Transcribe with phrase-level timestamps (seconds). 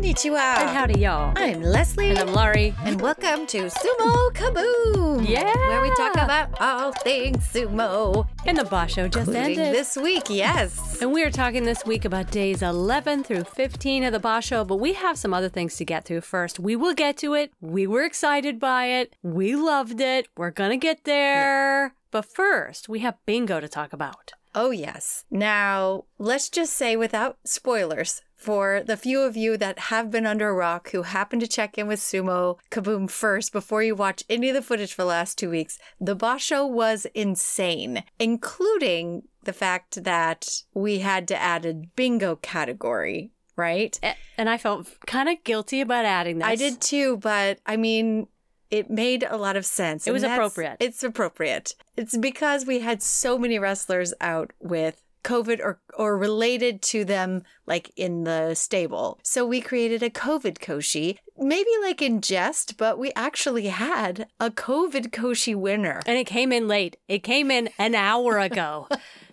[0.00, 0.56] Konnichiwa.
[0.60, 1.34] And howdy, y'all.
[1.36, 2.08] I'm Leslie.
[2.08, 2.74] And I'm Laurie.
[2.84, 5.28] And welcome to Sumo Kaboom.
[5.28, 5.54] Yeah.
[5.54, 8.26] Where we talk about all things sumo.
[8.46, 9.74] And the Basho just Including ended.
[9.74, 11.02] this week, yes.
[11.02, 14.76] and we are talking this week about days 11 through 15 of the Basho, but
[14.76, 16.58] we have some other things to get through first.
[16.58, 17.52] We will get to it.
[17.60, 19.16] We were excited by it.
[19.22, 20.28] We loved it.
[20.34, 21.94] We're going to get there.
[22.10, 24.32] But first, we have bingo to talk about.
[24.54, 25.24] Oh, yes.
[25.30, 30.48] Now, let's just say without spoilers, for the few of you that have been under
[30.48, 34.48] a rock who happen to check in with Sumo Kaboom first before you watch any
[34.48, 40.04] of the footage for the last two weeks, the basho was insane, including the fact
[40.04, 44.00] that we had to add a bingo category, right?
[44.38, 46.48] And I felt kind of guilty about adding this.
[46.48, 48.26] I did too, but I mean,
[48.70, 50.06] it made a lot of sense.
[50.06, 50.78] It was appropriate.
[50.80, 51.74] It's appropriate.
[51.96, 57.42] It's because we had so many wrestlers out with COVID or or related to them
[57.66, 59.18] like in the stable.
[59.22, 64.50] So we created a COVID Koshi, maybe like in jest, but we actually had a
[64.50, 66.00] COVID Koshi winner.
[66.06, 66.98] And it came in late.
[67.08, 68.86] It came in an hour ago.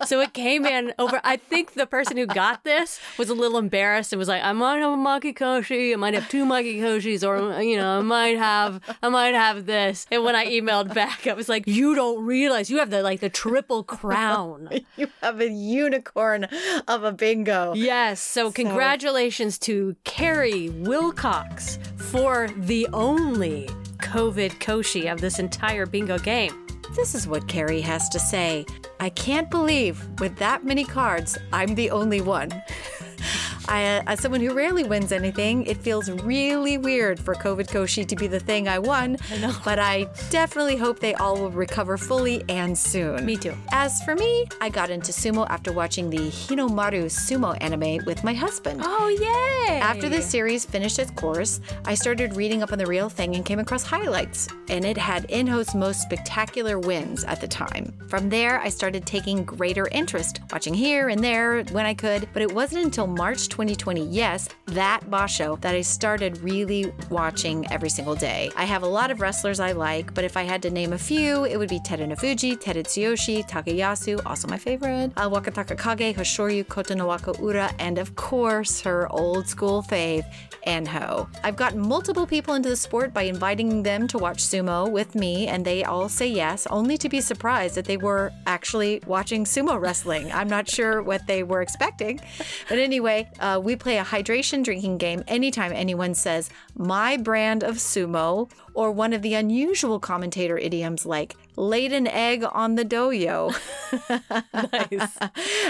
[0.06, 1.20] so it came in over.
[1.22, 4.52] I think the person who got this was a little embarrassed and was like, I
[4.52, 5.92] might have a Maki Koshi.
[5.92, 9.66] I might have two Maki Koshis, or, you know, I might have, I might have
[9.66, 10.06] this.
[10.10, 13.20] And when I emailed back, I was like, you don't realize you have the, like,
[13.20, 14.68] the triple crown.
[14.96, 16.48] You have a unicorn
[16.88, 17.72] of a bingo.
[17.74, 18.20] Yes.
[18.20, 23.68] So, congratulations to Carrie Wilcox for the only
[23.98, 26.66] COVID Koshi of this entire bingo game.
[26.96, 28.64] This is what Carrie has to say.
[29.00, 32.50] I can't believe with that many cards, I'm the only one.
[33.68, 38.06] I, uh, as someone who rarely wins anything, it feels really weird for COVID Koshi
[38.06, 39.18] to be the thing I won.
[39.30, 39.54] I know.
[39.64, 43.24] But I definitely hope they all will recover fully and soon.
[43.26, 43.54] Me too.
[43.70, 48.32] As for me, I got into sumo after watching the Hinomaru sumo anime with my
[48.32, 48.80] husband.
[48.82, 49.78] Oh, yay!
[49.78, 53.44] After the series finished its course, I started reading up on the real thing and
[53.44, 57.92] came across highlights, and it had Enho's most spectacular wins at the time.
[58.08, 62.42] From there, I started taking greater interest, watching here and there when I could, but
[62.42, 68.14] it wasn't until March 2020, yes, that Basho, that I started really watching every single
[68.14, 68.52] day.
[68.54, 70.98] I have a lot of wrestlers I like, but if I had to name a
[70.98, 77.74] few, it would be Terunofuji, Terutsuyoshi, Takayasu, also my favorite, uh, Wakatakakage, Hoshoryu, Kotonowaka Ura,
[77.80, 80.24] and of course, her old school fave,
[80.64, 81.28] Enho.
[81.42, 85.48] I've gotten multiple people into the sport by inviting them to watch sumo with me,
[85.48, 89.80] and they all say yes, only to be surprised that they were actually watching sumo
[89.80, 90.30] wrestling.
[90.30, 92.20] I'm not sure what they were expecting.
[92.68, 97.64] But anyway, uh, Uh, we play a hydration drinking game anytime anyone says, my brand
[97.64, 102.84] of sumo, or one of the unusual commentator idioms like, laid an egg on the
[102.84, 103.50] dohyo.
[104.92, 105.18] nice.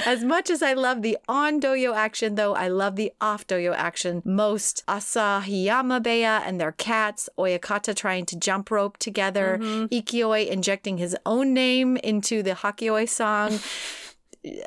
[0.07, 3.73] As much as I love the on dohyo action, though, I love the off dohyo
[3.77, 4.85] action most.
[4.89, 9.95] Asahiyama Beya and their cats, Oyakata trying to jump rope together, mm-hmm.
[9.95, 13.61] Ikioi injecting his own name into the Hakioi song.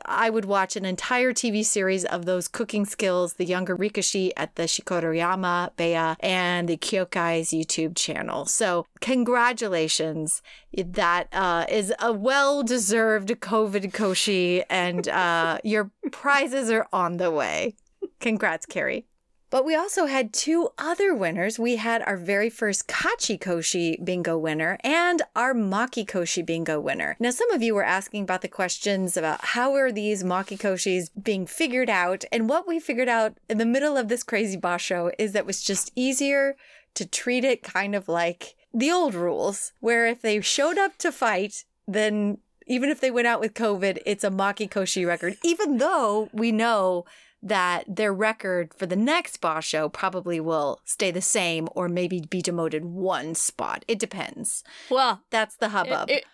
[0.05, 4.55] I would watch an entire TV series of those cooking skills, the younger rikishi at
[4.55, 8.45] the Shikotoriyama Beya and the Kyokai's YouTube channel.
[8.45, 10.41] So, congratulations.
[10.75, 17.31] That uh, is a well deserved COVID Koshi, and uh, your prizes are on the
[17.31, 17.75] way.
[18.19, 19.05] Congrats, Carrie.
[19.51, 21.59] But we also had two other winners.
[21.59, 27.17] We had our very first Kachi Koshi bingo winner and our Maki Koshi bingo winner.
[27.19, 31.09] Now, some of you were asking about the questions about how are these Maki Koshis
[31.21, 32.23] being figured out.
[32.31, 35.45] And what we figured out in the middle of this crazy basho is that it
[35.45, 36.55] was just easier
[36.93, 41.11] to treat it kind of like the old rules, where if they showed up to
[41.11, 42.37] fight, then
[42.67, 46.53] even if they went out with COVID, it's a Maki Koshi record, even though we
[46.53, 47.03] know
[47.43, 52.41] that their record for the next basho probably will stay the same or maybe be
[52.41, 53.83] demoted one spot.
[53.87, 54.63] It depends.
[54.89, 56.09] Well, That's the hubbub.
[56.09, 56.25] it-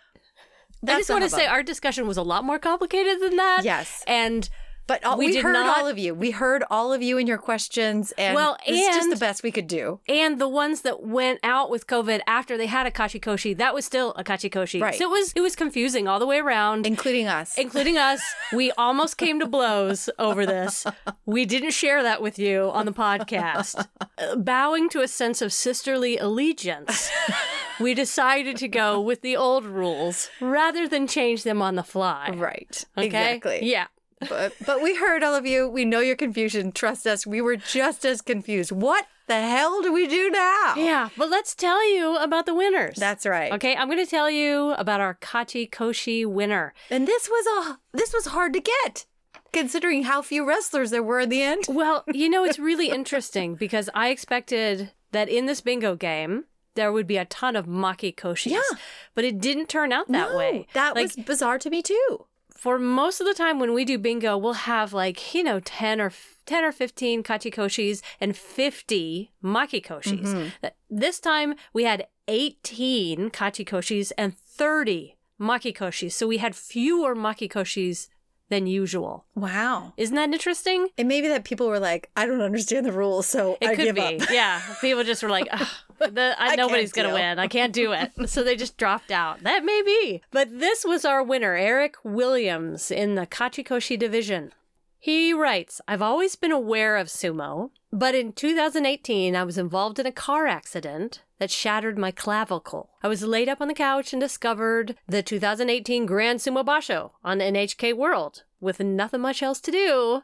[0.84, 3.64] I That's just want to say our discussion was a lot more complicated than that.
[3.64, 4.04] Yes.
[4.06, 4.48] And
[4.88, 6.14] but all, we, we did heard not- all of you.
[6.16, 9.52] We heard all of you in your questions, and Well, it's just the best we
[9.52, 10.00] could do.
[10.08, 13.86] and the ones that went out with COVID after they had a Kachikoshi, that was
[13.86, 14.82] still a Kachikoshi.
[14.82, 14.96] Right.
[14.96, 16.88] So it was it was confusing all the way around.
[16.88, 17.58] Including us.
[17.58, 18.22] including us.
[18.54, 20.86] We almost came to blows over this.
[21.26, 23.86] We didn't share that with you on the podcast.
[24.18, 27.12] Uh, Bowing to a sense of sisterly allegiance,
[27.80, 32.32] we decided to go with the old rules rather than change them on the fly.
[32.36, 32.86] right.
[32.98, 33.06] Okay?
[33.08, 33.60] Exactly.
[33.64, 33.88] Yeah.
[34.30, 35.68] But, but we heard all of you.
[35.70, 36.72] We know your confusion.
[36.72, 37.28] Trust us.
[37.28, 38.72] We were just as confused.
[38.72, 40.74] What the hell do we do now?
[40.76, 41.10] Yeah.
[41.18, 42.96] But let's tell you about the winners.
[42.98, 43.52] That's right.
[43.54, 46.74] Okay, I'm going to tell you about our Kachi Koshi winner.
[46.90, 49.06] And this was a this was hard to get.
[49.54, 51.66] considering how few wrestlers there were in the end.
[51.70, 56.92] Well, you know, it's really interesting because I expected that in this bingo game, there
[56.92, 58.52] would be a ton of maki koshis.
[58.52, 58.78] Yeah.
[59.16, 60.68] But it didn't turn out that No, way.
[60.74, 62.26] That Like, was bizarre to me too.
[62.58, 66.02] For most of the time when we do bingo, we'll have like, you know, 10
[66.02, 66.12] or
[66.46, 70.24] 10 or 15 kachikoshis and 50 makikoshis.
[70.24, 70.68] Mm-hmm.
[70.90, 76.14] This time we had 18 kachikoshis and 30 makikoshis.
[76.14, 78.08] So we had fewer makikoshis
[78.50, 79.26] than usual.
[79.36, 79.94] Wow.
[79.98, 80.88] Isn't that interesting?
[80.96, 83.76] It may be that people were like, I don't understand the rules, so It I
[83.76, 84.22] could give be.
[84.34, 84.62] Yeah.
[84.82, 85.68] People just were like, "Ugh,
[86.00, 87.40] the, I, I nobody's going to deal." win.
[87.40, 88.12] I can't do it.
[88.28, 89.44] So they just dropped out.
[89.44, 90.22] That may be.
[90.32, 94.54] But this was our winner, Eric Williams, in the Kachikoshi division.
[95.00, 100.06] He writes I've always been aware of sumo, but in 2018, I was involved in
[100.06, 102.90] a car accident that shattered my clavicle.
[103.02, 107.40] I was laid up on the couch and discovered the 2018 Grand Sumo Basho on
[107.40, 108.44] NHK World.
[108.60, 110.22] With nothing much else to do,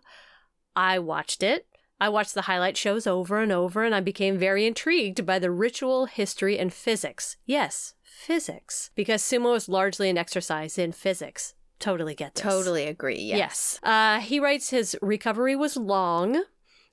[0.75, 1.67] I watched it.
[2.03, 5.49] I watched the highlight shows over and over, and I became very intrigued by the
[5.49, 7.37] ritual, history, and physics.
[7.45, 8.91] Yes, physics.
[8.93, 11.53] Because sumo is largely an exercise in physics.
[11.79, 12.43] Totally get this.
[12.43, 13.21] Totally agree.
[13.21, 13.37] Yes.
[13.37, 13.79] Yes.
[13.83, 16.43] Uh, he writes his recovery was long,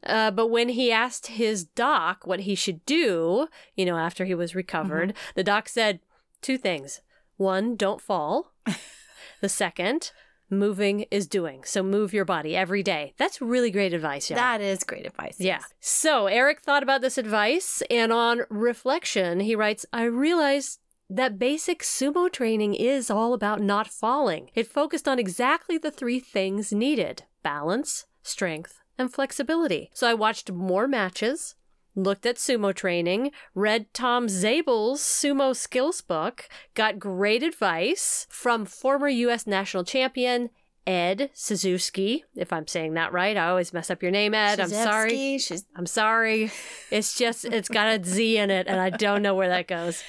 [0.06, 4.34] uh, but when he asked his doc what he should do, you know, after he
[4.36, 5.98] was recovered, the doc said
[6.40, 7.00] two things.
[7.36, 8.52] One, don't fall.
[9.40, 10.12] the second,
[10.50, 11.64] moving is doing.
[11.64, 13.14] So move your body every day.
[13.16, 14.36] That's really great advice, y'all.
[14.36, 15.36] That is great advice.
[15.38, 15.60] Yeah.
[15.80, 21.82] So Eric thought about this advice, and on reflection, he writes I realized that basic
[21.82, 24.50] sumo training is all about not falling.
[24.54, 29.90] It focused on exactly the three things needed balance, strength, and flexibility.
[29.92, 31.56] So I watched more matches.
[31.96, 39.08] Looked at sumo training, read Tom Zabel's sumo skills book, got great advice from former
[39.08, 39.46] U.S.
[39.46, 40.50] national champion
[40.86, 42.24] Ed Suzuki.
[42.34, 44.60] If I'm saying that right, I always mess up your name, Ed.
[44.60, 45.10] I'm sorry.
[45.12, 46.50] Shizevsky, She's I'm sorry.
[46.90, 50.02] It's just, it's got a Z in it, and I don't know where that goes.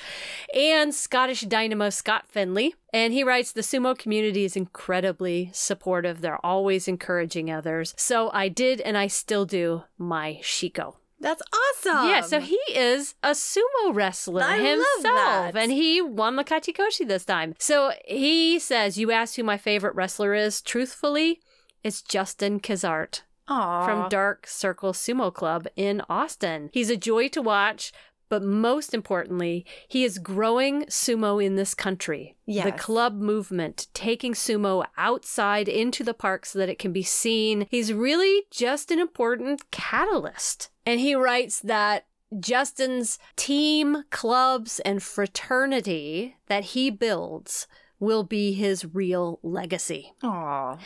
[0.56, 2.76] And Scottish dynamo Scott Finley.
[2.94, 6.22] And he writes The sumo community is incredibly supportive.
[6.22, 7.94] They're always encouraging others.
[7.98, 10.96] So I did, and I still do, my Shiko.
[11.22, 12.10] That's awesome.
[12.10, 17.26] yeah, so he is a sumo wrestler I himself, and he won the Kachikoshi this
[17.26, 17.56] time.
[17.60, 20.62] So he says, "You asked who my favorite wrestler is.
[20.62, 21.40] Truthfully,
[21.84, 23.86] it's Justin Kazart." Aw.
[23.86, 26.70] from Dark Circle Sumo Club in Austin.
[26.72, 27.92] He's a joy to watch,
[28.32, 32.38] but most importantly, he is growing sumo in this country.
[32.64, 37.68] The club movement, taking sumo outside into the park so that it can be seen.
[37.70, 40.70] He's really just an important catalyst.
[40.86, 42.06] And he writes that
[42.40, 47.68] Justin's team, clubs, and fraternity that he builds
[48.00, 50.14] will be his real legacy.
[50.24, 50.78] Aw.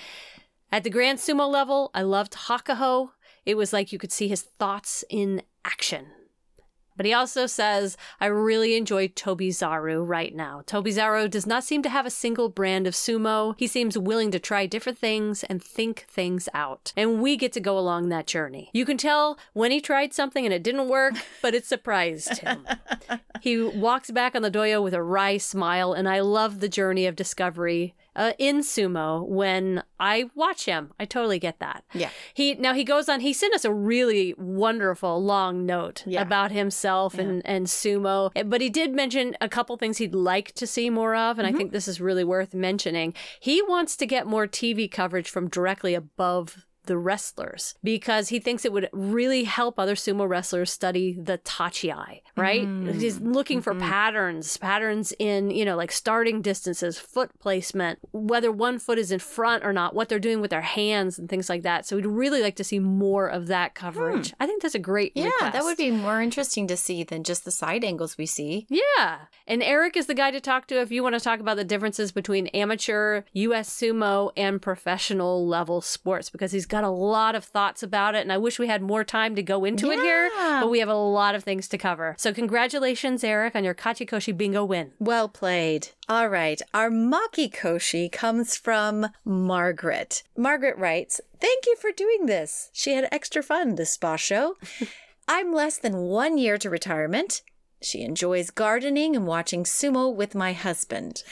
[0.71, 3.11] At the Grand Sumo level, I loved Hakuho.
[3.45, 6.07] It was like you could see his thoughts in action.
[6.97, 10.61] But he also says, I really enjoy Tobizaru right now.
[10.65, 13.55] Tobizaru does not seem to have a single brand of sumo.
[13.57, 16.93] He seems willing to try different things and think things out.
[16.95, 18.69] And we get to go along that journey.
[18.73, 22.65] You can tell when he tried something and it didn't work, but it surprised him.
[23.41, 27.05] he walks back on the dohyo with a wry smile, and I love the journey
[27.05, 30.91] of discovery uh, in sumo when I watch him.
[30.99, 31.83] I totally get that.
[31.93, 32.09] Yeah.
[32.33, 33.19] He now he goes on.
[33.19, 36.21] He sent us a really wonderful long note Yeah.
[36.21, 38.31] about himself and and sumo.
[38.49, 41.51] But he did mention a couple things he'd like to see more of, and I
[41.51, 43.13] think this is really worth mentioning.
[43.39, 48.65] He wants to get more TV coverage from directly above the wrestlers because he thinks
[48.65, 52.61] it would really help other sumo wrestlers study the tachiai, right?
[52.61, 52.99] Mm.
[52.99, 53.87] He's looking for mm-hmm.
[53.87, 59.19] patterns, patterns in, you know, like starting distances, foot placement, whether one foot is in
[59.19, 61.85] front or not, what they're doing with their hands and things like that.
[61.85, 64.29] So we'd really like to see more of that coverage.
[64.29, 64.35] Hmm.
[64.39, 67.45] I think that's a great Yeah, that would be more interesting to see than just
[67.45, 68.65] the side angles we see.
[68.69, 69.21] Yeah.
[69.47, 71.63] And Eric is the guy to talk to if you want to talk about the
[71.63, 77.45] differences between amateur, US sumo, and professional level sports because he's got a lot of
[77.45, 78.21] thoughts about it.
[78.21, 80.89] And I wish we had more time to go into it here, but we have
[80.89, 82.15] a lot of things to cover.
[82.17, 84.91] So congratulations, Eric, on your Kachikoshi bingo win.
[84.99, 85.87] Well played.
[86.09, 86.61] All right.
[86.73, 90.23] Our Maki Koshi comes from Margaret.
[90.35, 92.71] Margaret writes, Thank you for doing this.
[92.73, 94.55] She had extra fun this basho.
[95.29, 97.41] I'm less than one year to retirement.
[97.81, 101.23] She enjoys gardening and watching sumo with my husband.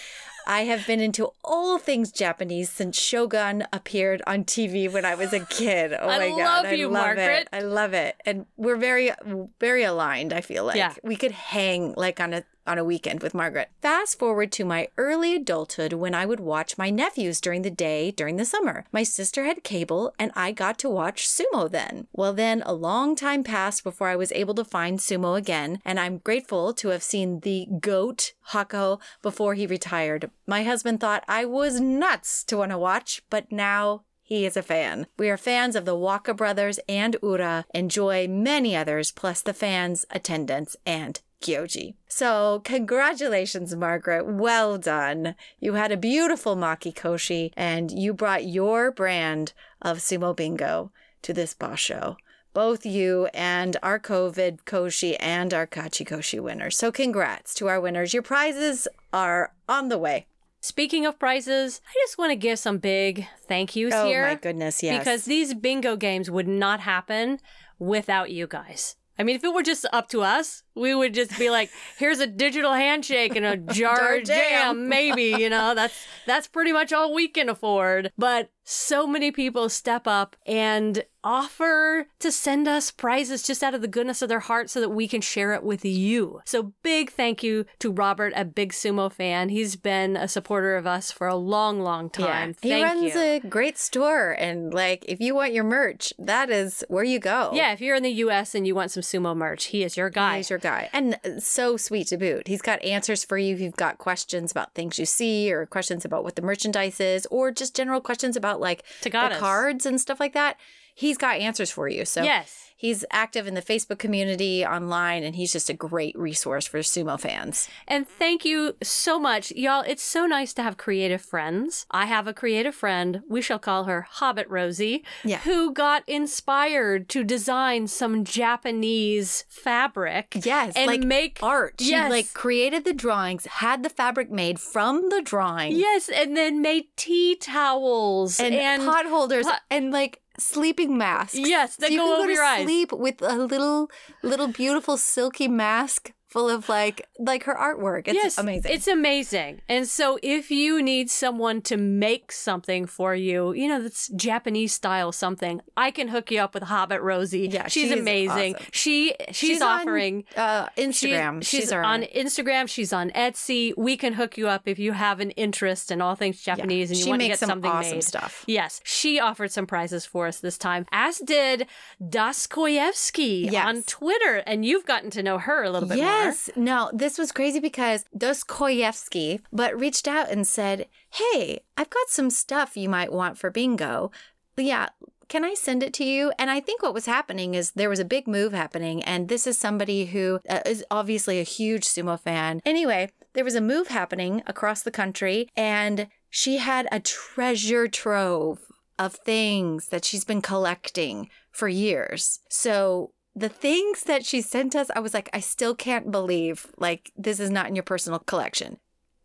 [0.45, 5.33] I have been into all things Japanese since Shogun appeared on TV when I was
[5.33, 5.93] a kid.
[5.93, 6.77] Oh I my love god.
[6.77, 7.41] you, I love Margaret.
[7.41, 7.47] it.
[7.53, 8.15] I love it.
[8.25, 9.12] And we're very
[9.59, 10.75] very aligned, I feel like.
[10.77, 10.93] Yeah.
[11.03, 13.70] We could hang like on a on a weekend with Margaret.
[13.82, 18.12] Fast forward to my early adulthood when I would watch my nephews during the day
[18.12, 18.86] during the summer.
[18.91, 22.08] My sister had cable and I got to watch sumo then.
[22.13, 26.00] Well, then a long time passed before I was able to find sumo again, and
[26.00, 30.29] I'm grateful to have seen the goat Hako before he retired.
[30.48, 34.63] My husband thought I was nuts to want to watch, but now he is a
[34.63, 35.08] fan.
[35.17, 40.05] We are fans of the Waka brothers and Ura, enjoy many others, plus the fans'
[40.10, 41.93] attendance and Gyoji.
[42.07, 44.25] So, congratulations, Margaret.
[44.25, 45.35] Well done.
[45.59, 51.53] You had a beautiful Makikoshi and you brought your brand of Sumo Bingo to this
[51.53, 52.15] basho.
[52.53, 56.77] Both you and our COVID Koshi and our Kachi Koshi winners.
[56.77, 58.13] So, congrats to our winners.
[58.13, 60.27] Your prizes are on the way.
[60.62, 64.23] Speaking of prizes, I just want to give some big thank yous Oh here.
[64.23, 64.97] Oh, my goodness, yes.
[64.97, 67.39] Because these bingo games would not happen
[67.79, 68.95] without you guys.
[69.19, 72.20] I mean, if it were just up to us, we would just be like, "Here's
[72.20, 76.94] a digital handshake and a jar, of jam." maybe." You know, that's that's pretty much
[76.94, 78.12] all we can afford.
[78.18, 83.82] But so many people step up and offer to send us prizes just out of
[83.82, 86.42] the goodness of their heart so that we can share it with you.
[86.46, 89.50] So big thank you to Robert, a big sumo fan.
[89.50, 92.56] He's been a supporter of us for a long, long time.
[92.62, 93.20] He Thank runs you.
[93.20, 97.51] a great store, and like, if you want your merch, that is where you go.
[97.53, 100.10] Yeah, if you're in the US and you want some sumo merch, he is your
[100.10, 100.38] guy.
[100.38, 100.89] He's your guy.
[100.91, 102.48] And uh, so sweet to boot.
[102.48, 106.03] He's got answers for you if you've got questions about things you see or questions
[106.05, 110.20] about what the merchandise is or just general questions about like the cards and stuff
[110.20, 110.58] like that.
[110.96, 112.05] He's got answers for you.
[112.05, 112.72] So Yes.
[112.83, 117.17] He's active in the Facebook community online and he's just a great resource for sumo
[117.17, 117.69] fans.
[117.87, 119.51] And thank you so much.
[119.51, 121.85] Y'all, it's so nice to have creative friends.
[121.91, 125.37] I have a creative friend, we shall call her Hobbit Rosie, Yeah.
[125.39, 130.39] who got inspired to design some Japanese fabric.
[130.43, 131.75] Yes, and like make art.
[131.79, 132.09] She Yes.
[132.11, 135.71] like created the drawings, had the fabric made from the drawing.
[135.75, 141.37] Yes, and then made tea towels and, and, pot holders pot- and like sleeping masks.
[141.37, 142.63] Yes, that so you go can over go to your eyes.
[142.63, 143.89] sleep with a little,
[144.21, 148.07] little beautiful silky mask full of like, like her artwork.
[148.07, 148.71] It's yes, amazing.
[148.71, 149.61] It's amazing.
[149.69, 154.73] And so if you need someone to make something for you, you know, that's Japanese
[154.73, 157.47] style something, I can hook you up with Hobbit Rosie.
[157.51, 158.55] Yeah, she's, she's amazing.
[158.55, 158.67] awesome.
[158.71, 161.45] She she's, on, offering uh, she- Instagram.
[161.45, 162.67] she's, on Instagram.
[162.67, 163.73] She's on Etsy.
[163.77, 166.97] We can hook you up if you have an interest in all things Japanese and
[166.97, 168.03] you she want to get some something awesome made.
[168.03, 168.43] stuff.
[168.47, 171.67] Yes, she offered some prizes for us this time, as did
[172.09, 173.65] Dostoevsky Yes.
[173.67, 176.07] on Twitter, and you've gotten to know her a little bit more.
[176.25, 176.50] Yes.
[176.56, 182.30] No, this was crazy because Dostoevsky but reached out and said, Hey, I've got some
[182.30, 184.12] stuff you might want for bingo.
[184.58, 184.89] Yeah.
[185.30, 186.32] Can I send it to you?
[186.38, 189.01] And I think what was happening is there was a big move happening.
[189.03, 192.62] And this is somebody who uh, is obviously a huge sumo fan.
[192.65, 198.60] Anyway, there was a move happening across the country, and she had a treasure trove
[199.00, 202.39] of things that she's been collecting for years.
[202.50, 207.11] So the things that she sent us, I was like, I still can't believe like
[207.17, 208.77] this is not in your personal collection.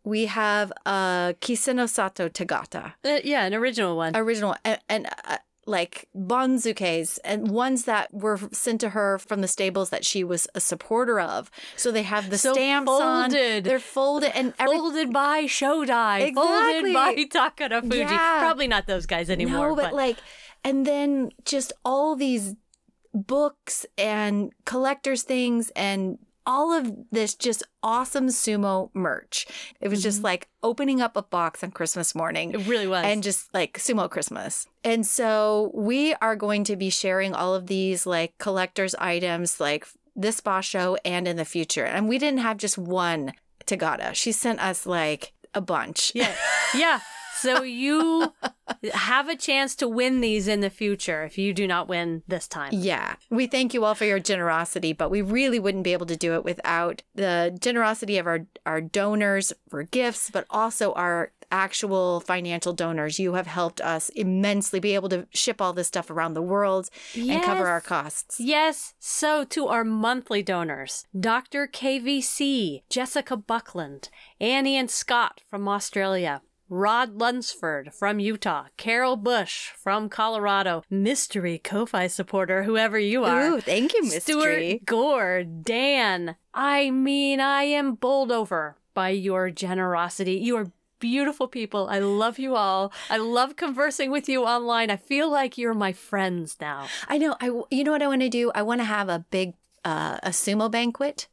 [0.03, 4.15] We have a Kiseno Sato tegata, Uh, yeah, an original one.
[4.15, 5.37] original, and, and uh,
[5.67, 10.47] like banzukes, and ones that were sent to her from the stables that she was
[10.55, 11.51] a supporter of.
[11.75, 13.29] So they have the So stamps on.
[13.31, 13.63] folded.
[13.65, 16.93] They're folded, and every, folded by Shodai, Exactly.
[16.93, 17.97] folded by Takara Fuji.
[17.99, 18.39] Yeah.
[18.39, 19.69] Probably not those guys anymore.
[19.69, 20.17] No, but, like,
[20.63, 22.55] and then just all these
[23.13, 29.45] books and collectors things and all of this just awesome sumo merch.
[29.79, 30.25] It was just mm-hmm.
[30.25, 32.51] like opening up a box on Christmas morning.
[32.53, 33.05] it really was.
[33.05, 34.67] And just like sumo Christmas.
[34.83, 39.87] And so we are going to be sharing all of these like collector's items like
[40.15, 41.85] this basho and in the future.
[41.85, 43.33] And we didn't have just one
[43.67, 44.15] tegata.
[44.15, 46.11] She sent us like a bunch.
[46.15, 46.33] yeah,
[46.75, 46.99] yeah.
[47.41, 48.33] So you
[48.93, 52.47] have a chance to win these in the future if you do not win this
[52.47, 52.71] time.
[52.73, 53.15] Yeah.
[53.29, 56.33] We thank you all for your generosity, but we really wouldn't be able to do
[56.35, 62.73] it without the generosity of our, our donors for gifts, but also our actual financial
[62.73, 63.19] donors.
[63.19, 66.89] You have helped us immensely be able to ship all this stuff around the world
[67.15, 68.39] and cover our costs.
[68.39, 71.67] Yes, so to our monthly donors Dr.
[71.67, 80.07] KVC, Jessica Buckland, Annie and Scott from Australia, Rod Lunsford from Utah, Carol Bush from
[80.09, 83.45] Colorado, mystery Ko-Fi supporter, whoever you are.
[83.47, 84.21] Ooh, thank you, Mystery.
[84.21, 86.35] Stuart Gore, Dan.
[86.53, 90.33] I mean, I am bowled over by your generosity.
[90.33, 91.87] You are beautiful people.
[91.89, 92.91] I love you all.
[93.09, 94.89] I love conversing with you online.
[94.91, 96.87] I feel like you're my friends now.
[97.07, 97.35] I know.
[97.39, 98.51] I you know what I want to do?
[98.53, 99.53] I want to have a big
[99.85, 101.27] uh, a sumo banquet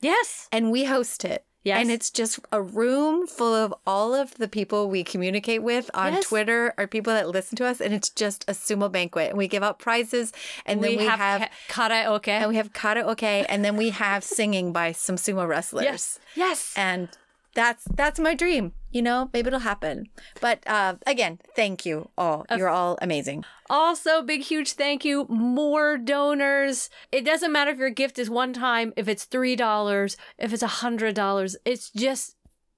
[0.00, 0.48] Yes.
[0.52, 1.44] and we host it.
[1.64, 1.80] Yes.
[1.80, 6.14] And it's just a room full of all of the people we communicate with on
[6.14, 6.24] Yes.
[6.28, 7.80] Twitter or people that listen to us.
[7.80, 9.30] And it's just a sumo banquet.
[9.30, 10.32] And we give out prizes.
[10.64, 12.28] And then we, have, ka- karaoke.
[12.28, 13.44] and we have karaoke.
[13.48, 15.84] And then we have singing by some sumo wrestlers.
[15.84, 16.18] yes.
[16.36, 16.72] Yes.
[16.76, 17.08] And
[17.58, 18.72] that's that's my dream.
[18.92, 20.06] You know, maybe it'll happen.
[20.40, 22.46] But uh, again, thank you all.
[22.56, 23.44] You're all amazing.
[23.68, 25.26] Also, big, huge thank you.
[25.28, 26.88] More donors.
[27.12, 30.68] It doesn't matter if your gift is one time, if it's $3, if it's a
[30.68, 31.56] $100.
[31.66, 32.36] It's just,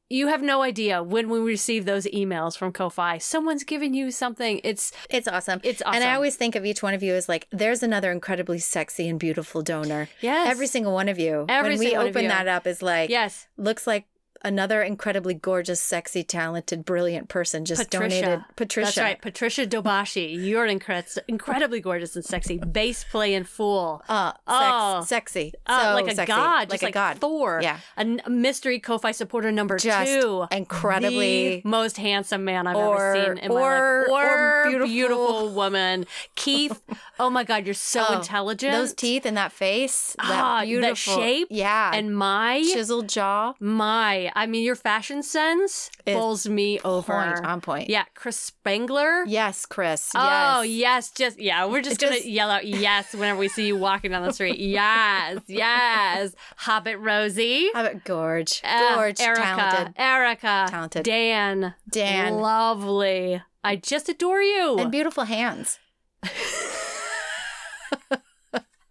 [0.08, 3.18] you have no idea when we receive those emails from Ko-Fi.
[3.18, 4.60] Someone's giving you something.
[4.64, 5.60] It's, It's awesome.
[5.62, 6.02] It's awesome.
[6.02, 9.08] And I always think of each one of you as like, there's another incredibly sexy
[9.08, 10.08] and beautiful donor.
[10.20, 10.50] yes.
[10.50, 11.46] Every single one of you.
[11.48, 13.46] Every when we single one of open that up is like, yes.
[13.56, 14.06] looks like
[14.42, 18.20] another incredibly gorgeous, sexy, talented, brilliant person just Patricia.
[18.22, 18.44] donated.
[18.56, 18.86] Patricia.
[18.86, 19.20] That's right.
[19.20, 20.34] Patricia Dobashi.
[20.44, 22.58] You're incre- incredibly gorgeous and sexy.
[22.58, 24.02] Bass playing fool.
[24.08, 25.04] Uh, sex, Oh.
[25.06, 25.52] sexy.
[25.66, 26.26] Uh, so like a sexy.
[26.32, 27.18] god, Like just a like god.
[27.18, 27.60] Thor.
[27.62, 27.78] Yeah.
[27.96, 30.46] a, mystery Ko-Fi supporter number Just two.
[30.50, 34.08] incredibly- most handsome man I've Or- ever seen in my life.
[34.10, 34.88] or beautiful.
[34.88, 36.80] beautiful woman, Keith.
[37.20, 38.72] oh my God, you're so Oh, intelligent.
[38.72, 40.16] Those teeth and that face.
[40.18, 41.90] That that beautiful shape Yeah.
[41.94, 43.54] and my chiseled jaw.
[43.60, 44.29] my.
[44.34, 47.12] I mean, your fashion sense Is bowls me over.
[47.12, 47.90] Point on point.
[47.90, 49.24] Yeah, Chris Spangler.
[49.26, 50.10] Yes, Chris.
[50.14, 50.78] Oh yes.
[50.78, 51.66] yes, just yeah.
[51.66, 54.58] We're just gonna yell out yes whenever we see you walking down the street.
[54.70, 56.34] Yes, yes.
[56.56, 58.60] Hobbit Rosie, How about Gorge?
[58.62, 59.20] Uh, Gorge.
[59.20, 59.94] Erica, Talented.
[59.96, 61.04] Erica, Talented.
[61.04, 62.34] Dan, Dan.
[62.34, 63.42] lovely.
[63.64, 64.78] I just adore you.
[64.78, 65.78] And beautiful hands.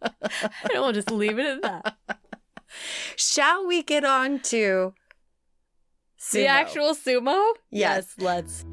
[0.01, 0.09] I
[0.67, 1.97] don't want to just leave it at that.
[3.15, 4.93] Shall we get on to
[6.31, 7.53] The actual sumo.
[7.71, 8.13] Yes.
[8.19, 8.65] let's.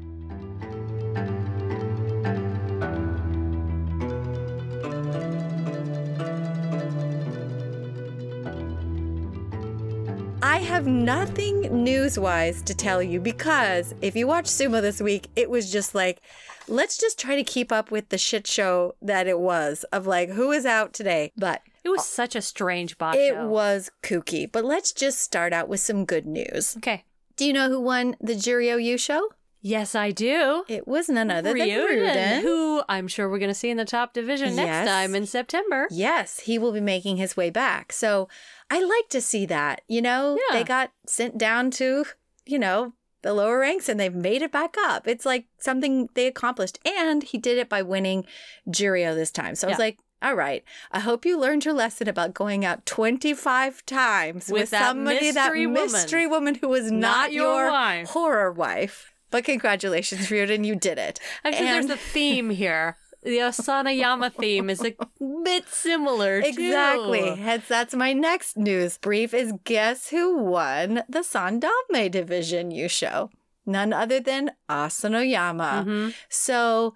[10.43, 15.49] I have nothing news-wise to tell you because if you watch sumo this week, it
[15.49, 16.21] was just like,
[16.67, 20.29] let's just try to keep up with the shit show that it was of like
[20.29, 21.31] who is out today.
[21.37, 23.47] But It was such a strange box it show.
[23.47, 24.49] was kooky.
[24.49, 26.75] But let's just start out with some good news.
[26.77, 27.03] Okay.
[27.37, 29.21] Do you know who won the Juryo Yusho?
[29.61, 30.63] Yes, I do.
[30.67, 33.85] It was none other than Ryuden, who I'm sure we're going to see in the
[33.85, 35.87] top division next time in September.
[35.91, 37.91] Yes, he will be making his way back.
[37.91, 38.29] So
[38.69, 39.81] I like to see that.
[39.87, 40.59] You know, Yeah.
[40.59, 42.05] they got sent down to,
[42.45, 45.07] you know, the lower ranks and they've made it back up.
[45.07, 46.79] It's like something they accomplished.
[46.85, 48.25] And he did it by winning
[48.69, 49.55] Juryo this time.
[49.55, 52.85] So I was like, all right, I hope you learned your lesson about going out
[52.85, 55.91] 25 times with, With that somebody, that mystery woman.
[55.91, 58.09] mystery woman who was not, Not your wife.
[58.09, 59.13] horror wife.
[59.29, 61.19] But congratulations, Ryuden, you did it.
[61.43, 62.97] Actually, And- there's a theme here.
[63.23, 64.95] The Asanoyama theme is a
[65.43, 66.41] bit similar.
[66.41, 66.47] too.
[66.47, 67.35] Exactly.
[67.35, 73.29] Hence, that's my next news brief is guess who won the Sandanme Division Yusho?
[73.65, 75.83] None other than Asanoyama.
[75.85, 76.13] Mhm.
[76.29, 76.93] So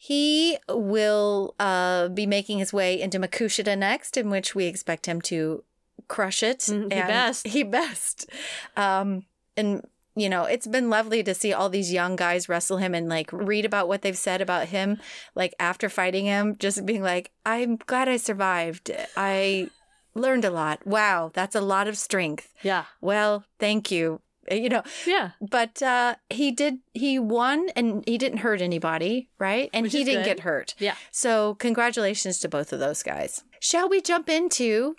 [0.00, 5.20] he will uh, be making his way into Makushita next, in which we expect him
[5.22, 5.64] to
[6.06, 6.60] crush it.
[6.60, 7.46] Mm, he and- best.
[7.56, 8.30] He best.
[8.76, 9.24] Um,
[9.56, 9.84] and
[10.14, 13.32] you know, it's been lovely to see all these young guys wrestle him and like
[13.32, 14.98] read about what they've said about him,
[15.34, 18.90] like after fighting him, just being like, I'm glad I survived.
[19.16, 19.70] I
[20.14, 20.84] learned a lot.
[20.86, 22.52] Wow, that's a lot of strength.
[22.62, 22.84] Yeah.
[23.00, 24.20] Well, thank you.
[24.58, 25.30] You know, Yeah.
[25.40, 29.70] but uh he did he won and he didn't hurt anybody, right?
[29.72, 30.36] And Which he didn't good.
[30.36, 30.74] get hurt.
[30.78, 30.94] Yeah.
[31.10, 33.42] So congratulations to both of those guys.
[33.60, 34.96] Shall we jump into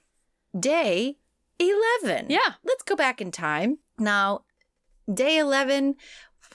[0.57, 1.17] day
[1.59, 2.27] 11?
[2.29, 2.53] Yeah.
[2.63, 3.79] Let's go back in time.
[3.97, 4.43] Now,
[5.13, 5.95] day 11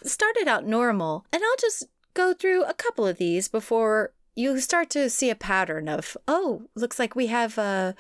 [0.03, 4.91] started out normal, and I'll just go through a couple of these before you start
[4.91, 7.63] to see a pattern of, oh, looks like we have a.
[7.63, 7.93] Uh,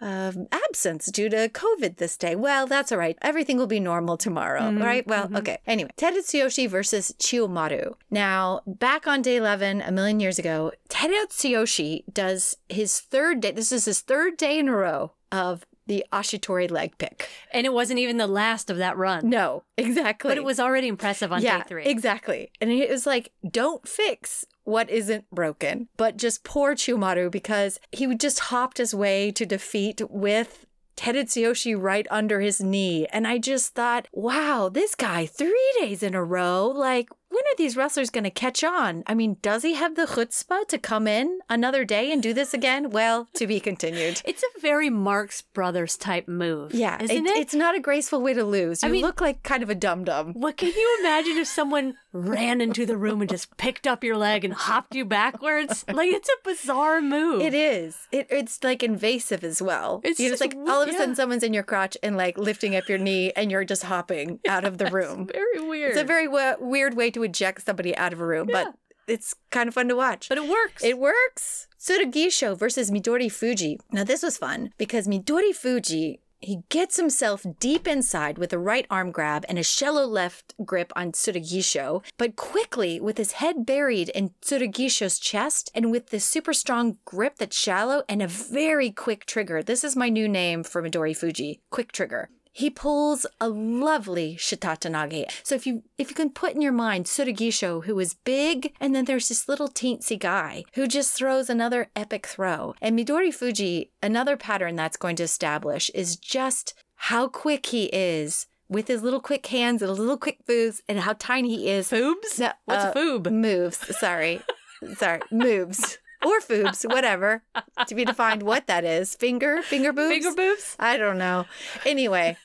[0.00, 2.34] absence due to COVID this day.
[2.34, 3.18] Well, that's all right.
[3.22, 5.06] Everything will be normal tomorrow, Mhm, right?
[5.06, 5.38] Well, mhm.
[5.38, 5.58] okay.
[5.66, 7.94] Anyway, Terutsuyoshi versus Chiyomaru.
[8.10, 13.52] Now, back on day 11, a million years ago, Terutsuyoshi does his third day.
[13.52, 17.28] This is his third day in a row of the Ashitori leg pick.
[17.50, 19.28] And it wasn't even the last of that run.
[19.28, 20.28] No, exactly.
[20.28, 21.84] But it was already impressive on yeah, day three.
[21.84, 22.52] exactly.
[22.60, 28.06] And it was like, don't fix what isn't broken, but just poor Chiyomaru because he
[28.06, 30.64] would just hopped his way to defeat with
[30.96, 33.08] Terutsuyoshi right under his knee.
[33.08, 37.56] And I just thought, wow, this guy three days in a row, like, when are
[37.56, 39.02] these wrestlers going to catch on?
[39.06, 42.52] I mean, does he have the chutzpah to come in another day and do this
[42.52, 42.90] again?
[42.90, 44.20] Well, to be continued.
[44.30, 46.72] It's a very Marx Brothers type move.
[46.74, 47.36] Yeah, Isn't it?
[47.36, 48.82] It's not a graceful way to lose.
[48.84, 50.34] I You mean- look like kind of a dum dum.
[50.34, 54.16] What can you imagine if someone ran into the room and just picked up your
[54.16, 55.84] leg and hopped you backwards.
[55.88, 57.42] Like it's a bizarre move.
[57.42, 57.96] It is.
[58.10, 60.00] It, it's like invasive as well.
[60.02, 61.14] It's just like all of a sudden yeah.
[61.14, 64.64] someone's in your crotch and like lifting up your knee and you're just hopping out
[64.64, 65.28] of the room.
[65.32, 65.90] Very weird.
[65.90, 68.74] It's a very w- weird way to eject somebody out of a room, but
[69.06, 70.28] it's kind of fun to watch.
[70.28, 70.84] but it works.
[70.84, 71.66] It works.
[71.78, 73.78] Tsurugisho versus Midori Fuji.
[73.90, 78.86] Now, this was fun because Midori Fuji, he gets himself deep inside with a right
[78.90, 84.08] arm grab and a shallow left grip on Tsurugisho, but quickly, with his head buried
[84.10, 89.26] in Tsurugisho's chest and with this super strong grip that's shallow and a very quick
[89.26, 89.62] trigger.
[89.62, 92.30] This is my new name for Midori Fuji quick trigger.
[92.52, 95.30] He pulls a lovely shitatenage.
[95.42, 98.94] So if you if you can put in your mind Tsurugisho, who is big, and
[98.94, 102.74] then there's this little teensy guy who just throws another epic throw.
[102.80, 108.46] And Midori Fuji, another pattern that's going to establish is just how quick he is
[108.68, 111.90] with his little quick hands and little quick moves and how tiny he is.
[111.90, 112.38] Foobs?
[112.38, 113.30] No, What's uh, a foob?
[113.32, 113.96] Moves.
[113.98, 114.40] Sorry.
[114.96, 115.20] Sorry.
[115.30, 115.98] Moves.
[116.24, 117.42] Or foobs, whatever.
[117.86, 119.14] To be defined what that is.
[119.14, 119.62] Finger?
[119.62, 120.10] Finger boobs?
[120.12, 120.76] Finger boobs?
[120.78, 121.46] I don't know.
[121.84, 122.36] Anyway,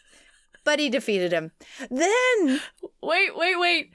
[0.63, 1.51] but he defeated him.
[1.89, 2.61] Then
[3.01, 3.91] Wait, wait, wait.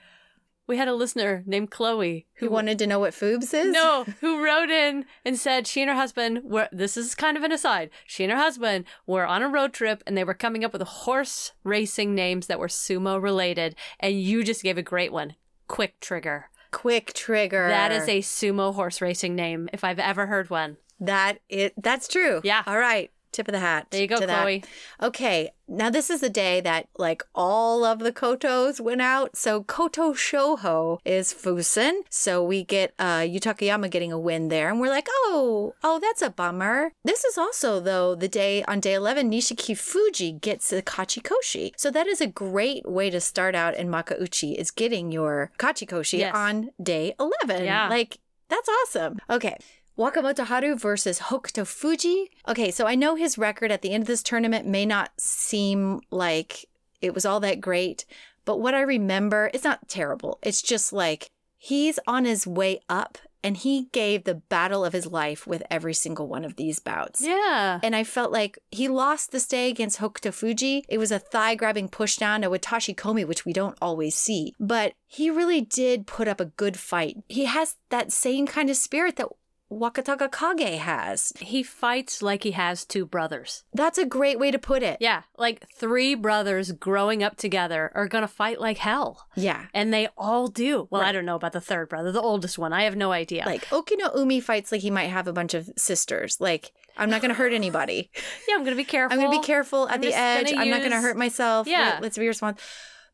[0.66, 3.72] We had a listener named Chloe who wanted to know what foobs is.
[3.72, 7.42] No, who wrote in and said she and her husband were this is kind of
[7.42, 7.90] an aside.
[8.06, 10.82] She and her husband were on a road trip and they were coming up with
[10.82, 15.34] horse racing names that were sumo related and you just gave a great one.
[15.66, 16.50] Quick Trigger.
[16.70, 17.68] Quick trigger.
[17.68, 20.76] That is a sumo horse racing name if I've ever heard one.
[21.00, 21.74] that it.
[21.76, 22.40] That's true.
[22.44, 22.62] Yeah.
[22.66, 23.10] All right.
[23.32, 23.86] Tip of the hat.
[23.90, 24.42] There you go, to that.
[24.42, 24.64] Chloe.
[25.02, 25.50] Okay.
[25.68, 29.36] Now this is the day that like all of the kotos went out.
[29.36, 32.00] So koto shoho is fusen.
[32.10, 36.22] So we get uh Yutakayama getting a win there, and we're like, oh, oh, that's
[36.22, 36.92] a bummer.
[37.04, 41.70] This is also though the day on day eleven Nishiki Fuji gets the kachikoshi.
[41.76, 46.18] So that is a great way to start out in Makuuchi is getting your kachikoshi
[46.18, 46.34] Yes.
[46.34, 47.64] on day eleven.
[47.64, 47.88] Yeah.
[47.88, 49.20] Like that's awesome.
[49.30, 49.56] Okay.
[50.00, 52.30] Wakamoto Haru versus Hokuto Fuji.
[52.48, 56.00] Okay, so I know his record at the end of this tournament may not seem
[56.10, 56.64] like
[57.02, 58.06] it was all that great,
[58.46, 60.38] but what I remember, it's not terrible.
[60.42, 65.06] It's just like he's on his way up and he gave the battle of his
[65.06, 67.22] life with every single one of these bouts.
[67.22, 67.80] Yeah.
[67.82, 70.84] And I felt like he lost this day against Hokuto Fuji.
[70.88, 74.54] It was a thigh grabbing pushdown to Watashi Komi, which we don't always see.
[74.58, 77.18] But he really did put up a good fight.
[77.28, 79.28] He has that same kind of spirit that
[79.70, 81.32] Wakatakakage has.
[81.38, 83.64] He fights like he has two brothers.
[83.72, 84.98] That's a great way to put it.
[85.00, 89.26] Yeah, like three brothers growing up together are going to fight like hell.
[89.36, 89.66] Yeah.
[89.72, 90.88] And they all do.
[90.90, 92.72] Well, I don't know about the third brother, the oldest one.
[92.72, 93.44] I have no idea.
[93.46, 96.40] Like Okino Umi fights like he might have a bunch of sisters.
[96.40, 98.10] Like, I'm not going to hurt anybody.
[98.48, 99.14] yeah, I'm going to be careful.
[99.14, 100.52] I'm going to be careful at I'm the edge.
[100.52, 101.66] I'm not going to hurt myself.
[101.66, 101.98] Yeah.
[102.00, 102.60] Let, us be responsible.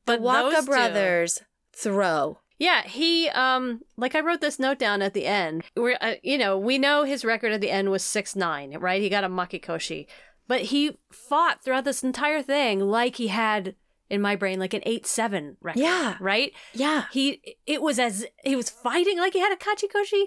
[0.06, 1.42] The But Waka those two- brothers
[1.74, 2.38] throw.
[2.58, 5.64] Yeah, he um like I wrote this note down at the end.
[5.76, 9.02] We're uh, you know, we know his record at the end was 6-9, right?
[9.02, 10.06] He got a makikoshi.
[10.48, 13.74] But he fought throughout this entire thing like he had
[14.08, 16.16] in my brain like an 8-7 record, Yeah.
[16.20, 16.52] right?
[16.72, 17.04] Yeah.
[17.12, 20.26] He it was as he was fighting like he had a kachikoshi,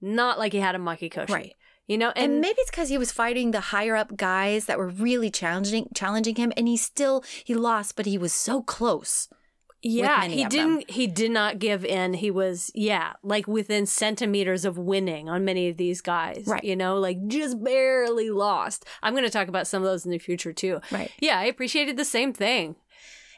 [0.00, 1.30] not like he had a makikoshi.
[1.30, 1.54] Right.
[1.86, 4.76] You know, And, and, maybe it's because he was fighting the higher up guys that
[4.76, 9.28] were really challenging challenging him, and he still he lost, but he was so close.
[9.90, 12.14] Yeah, he didn't he did not give in.
[12.14, 16.44] He was yeah, like within centimeters of winning on many of these guys.
[16.46, 16.64] Right.
[16.64, 18.84] You know, like just barely lost.
[19.02, 20.80] I'm going to talk about some of those in the future too.
[20.90, 21.10] Right.
[21.20, 22.76] Yeah, I appreciated the same thing.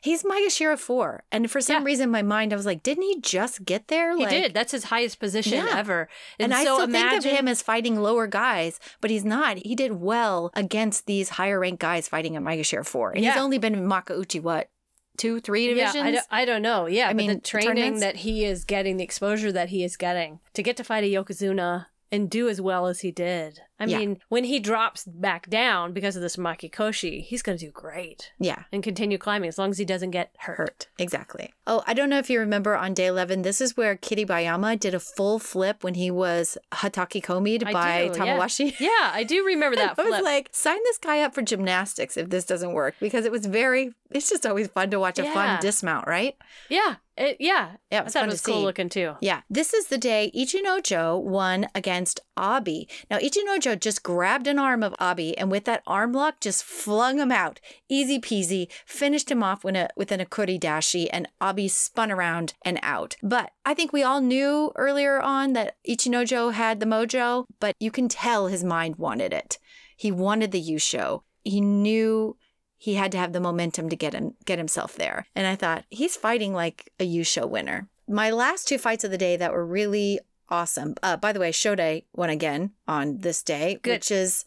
[0.01, 1.87] He's Maegashira four, and for some Yeah.
[1.87, 4.17] reason, in my mind, I was like, didn't he just get there?
[4.17, 4.55] He Like- did.
[4.55, 5.77] That's his highest position Yeah.
[5.77, 6.09] ever.
[6.39, 9.57] And, I so still imagine, think of him as fighting lower guys, but he's not.
[9.59, 13.59] He did well against these higher ranked guys fighting at Maegashira four, and he's only
[13.59, 14.71] been in Makuuchi what
[15.19, 16.05] two, three Yeah, divisions.
[16.05, 16.87] I don't, I don't know.
[16.87, 18.01] Yeah, I but mean, the training tournaments?
[18.01, 21.07] that he is getting, the exposure that he is getting to get to fight a
[21.13, 23.61] Yokozuna and do as well as he did.
[23.81, 23.99] I Yeah.
[23.99, 28.33] mean, when he drops back down because of this Makikoshi, he's going to do great
[28.41, 28.65] yeah.
[28.73, 30.59] and continue climbing as long as he doesn't get hurt.
[30.59, 30.89] Hurt.
[30.99, 31.55] Exactly.
[31.67, 34.95] Oh, I don't know if you remember on day 11, this is where Kiribayama did
[34.95, 38.15] a full flip when he was Hataki Komi'd by do.
[38.19, 38.75] Tamawashi.
[38.81, 42.31] Yeah, I do remember that I was like, sign this guy up for gymnastics if
[42.31, 45.35] this doesn't work because it was very, it's just always fun to watch a Yeah.
[45.35, 46.37] fun dismount, right?
[46.69, 47.73] yeah, it, yeah.
[47.91, 48.65] Yeah, it I was thought fun it was cool see.
[48.65, 49.15] looking too.
[49.21, 52.89] Yeah, this is the day Ichinojo won against Abi.
[53.11, 57.19] Now, Ichinojo just grabbed an arm of Abi and with that arm lock just flung
[57.19, 57.61] him out.
[57.89, 62.55] Easy peasy, finished him off with, a, with an Okuri dashi, and Abi spun around
[62.65, 63.17] and out.
[63.23, 67.91] But I think we all knew earlier on that Ichinojo had the mojo, but you
[67.91, 69.59] can tell his mind wanted it.
[69.97, 71.23] He wanted the Yusho.
[71.43, 72.37] He knew
[72.79, 75.27] he had to have the momentum to get him get himself there.
[75.35, 77.89] And I thought, he's fighting like a Yusho winner.
[78.07, 80.95] my last two fights of the day that were really awesome.
[81.03, 83.91] Uh, by the way, Shodai won again on this day, Good.
[83.97, 84.45] which is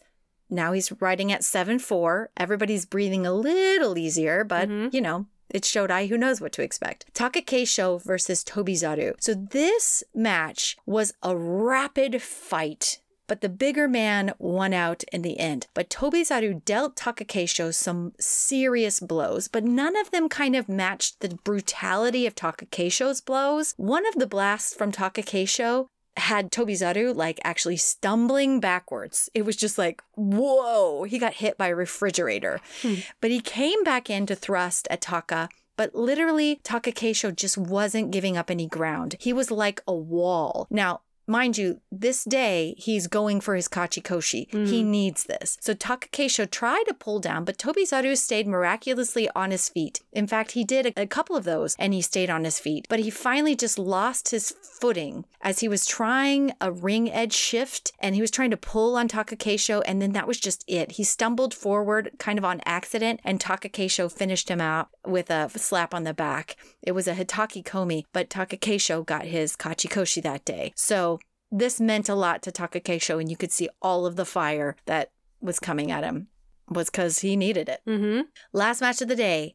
[0.50, 2.30] now he's riding at 7 4.
[2.36, 4.92] Everybody's breathing a little easier, but Mhm.
[4.92, 7.04] you know, it's Shodai who knows what to expect.
[7.14, 9.14] Taka Keisho versus Tobizaru.
[9.20, 13.00] So this match was a rapid fight.
[13.26, 15.66] But the bigger man won out in the end.
[15.74, 21.20] But Tobizaru dealt Taka Keisho some serious blows, but none of them kind of matched
[21.20, 23.74] the brutality of Taka Keisho's blows.
[23.76, 29.30] One of the blasts from Taka Keisho had Tobizaru like actually stumbling backwards.
[29.34, 32.60] It was just like, whoa, he got hit by a refrigerator.
[32.82, 32.96] Hmm.
[33.20, 35.48] But he came back in to thrust at Taka.
[35.76, 39.16] But literally, Taka Keisho just wasn't giving up any ground.
[39.18, 40.66] He was like a wall.
[40.70, 44.50] Now, mind you, this day he's going for his Kachikoshi.
[44.50, 44.90] He mm-hmm.
[44.90, 45.58] needs this.
[45.60, 50.00] So Taka Keisho tried to pull down, but Tobizaru stayed miraculously on his feet.
[50.12, 52.86] In fact, he did a, a couple of those and he stayed on his feet.
[52.88, 57.92] But he finally just lost his footing as he was trying a ring edge shift
[58.00, 60.92] and he was trying to pull on Taka Keisho, and then that was just it.
[60.92, 65.48] He stumbled forward kind of on accident, and Taka Keisho finished him out with a
[65.50, 66.56] slap on the back.
[66.82, 70.72] It was a Hataki Komi, but Taka Keisho got his Kachikoshi that day.
[70.74, 71.20] So
[71.52, 74.76] this meant a lot to Taka Keisho, and you could see all of the fire
[74.86, 75.10] that
[75.40, 76.28] was coming at him
[76.68, 77.80] was because he needed it.
[77.86, 78.22] Mm-hmm.
[78.52, 79.54] Last match of the day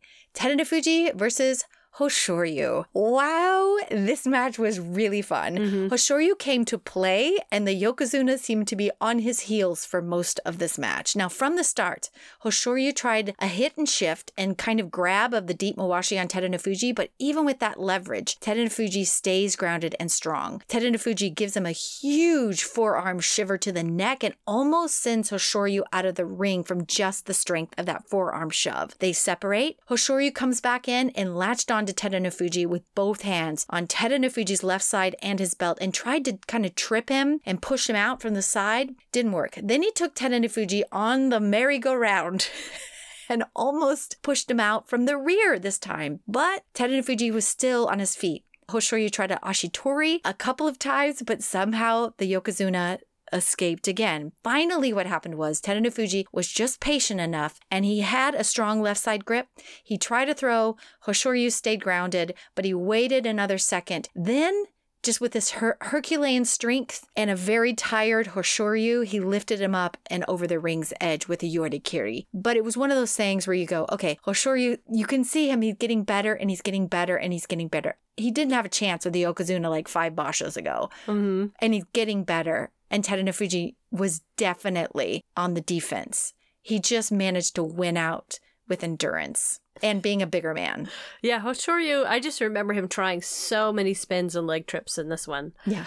[0.66, 1.66] Fuji versus
[1.98, 2.86] Hoshoryu.
[2.94, 5.58] Wow, this match was really fun.
[5.58, 5.90] Mhm.
[5.90, 10.40] Hoshoryu came to play, and the Yokozuna seemed to be on his heels for most
[10.46, 11.16] of this match.
[11.16, 12.12] Now, from the start,
[12.44, 16.28] Hoshoryu tried a hit and shift and kind of grab of the deep Mawashi on
[16.60, 20.62] Fuji, but even with that leverage, Fuji stays grounded and strong.
[21.00, 26.06] Fuji gives him a huge forearm shiver to the neck and almost sends Hoshoryu out
[26.06, 28.96] of the ring from just the strength of that forearm shove.
[29.00, 29.80] They separate.
[29.90, 33.88] Hoshoryu comes back in and latched on to Fuji with both hands on
[34.30, 37.90] Fuji's left side and his belt and tried to kind of trip him and push
[37.90, 38.96] him out from the side.
[39.12, 39.58] Didn't work.
[39.62, 42.50] Then he took Fuji on the merry-go-round.
[43.30, 46.22] and almost pushed him out from the rear this time.
[46.28, 46.64] But
[47.04, 48.44] Fuji was still on his feet.
[48.70, 53.00] Hoshoryu tried to Ashitori a couple of times, but somehow the Yokozuna
[53.34, 54.32] escaped again.
[54.44, 59.00] Finally, what happened was Fuji was just patient enough and he had a strong left
[59.02, 59.48] side grip.
[59.84, 64.10] He tried to throw, Hoshoryu stayed grounded, but he waited another second.
[64.16, 64.66] Then
[65.04, 69.96] just with this her- Herculean strength and a very tired Hoshoryu, he lifted him up
[70.10, 72.26] and over the ring's edge with a Yorikiri.
[72.34, 75.50] But it was one of those things where you go, okay, Hoshoryu, you can see
[75.50, 77.96] him, he's getting better and he's getting better and he's getting better.
[78.18, 81.48] He didn't have a chance with the Yokozuna like five bashos ago, Mm-hmm.
[81.60, 82.72] and he's getting better.
[82.90, 86.34] And Fuji was definitely on the defense.
[86.62, 90.90] He just managed to win out with endurance and being a bigger man.
[91.22, 95.28] Yeah, Hoshoryu, I just remember him trying so many spins and leg trips in this
[95.28, 95.54] one.
[95.66, 95.86] Yeah.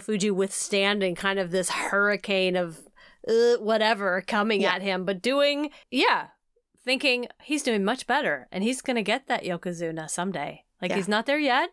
[0.00, 2.80] Fuji withstanding kind of this hurricane of
[3.28, 4.74] uh, whatever coming Yeah.
[4.74, 6.28] at him, but doing, yeah,
[6.84, 10.64] thinking he's doing much better and he's going to get that Yokozuna someday.
[10.82, 10.96] Like Yeah.
[10.96, 11.70] he's not there yet,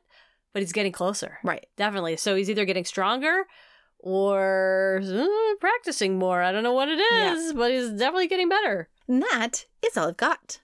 [0.53, 1.39] but he's getting closer.
[1.43, 1.65] Right.
[1.75, 2.17] Definitely.
[2.17, 3.43] So he's either getting stronger
[4.03, 5.27] or uh,
[5.59, 6.41] practicing more.
[6.43, 7.51] I don't know what it is, Yeah.
[7.55, 8.89] but he's definitely getting better.
[9.07, 10.59] And that is all I've got.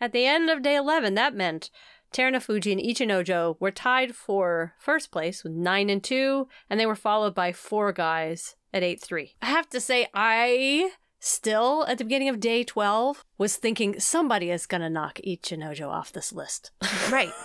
[0.00, 1.70] At the end of day 11, that meant
[2.12, 6.94] Terunofuji and Ichinojo were tied for first place with 9 and 2, and they were
[6.94, 9.34] followed by four guys at 8 3.
[9.42, 14.50] I have to say, I still, at the beginning of day 12, was thinking somebody
[14.50, 16.70] is going to knock Ichinojo off this list.
[17.10, 17.32] Right.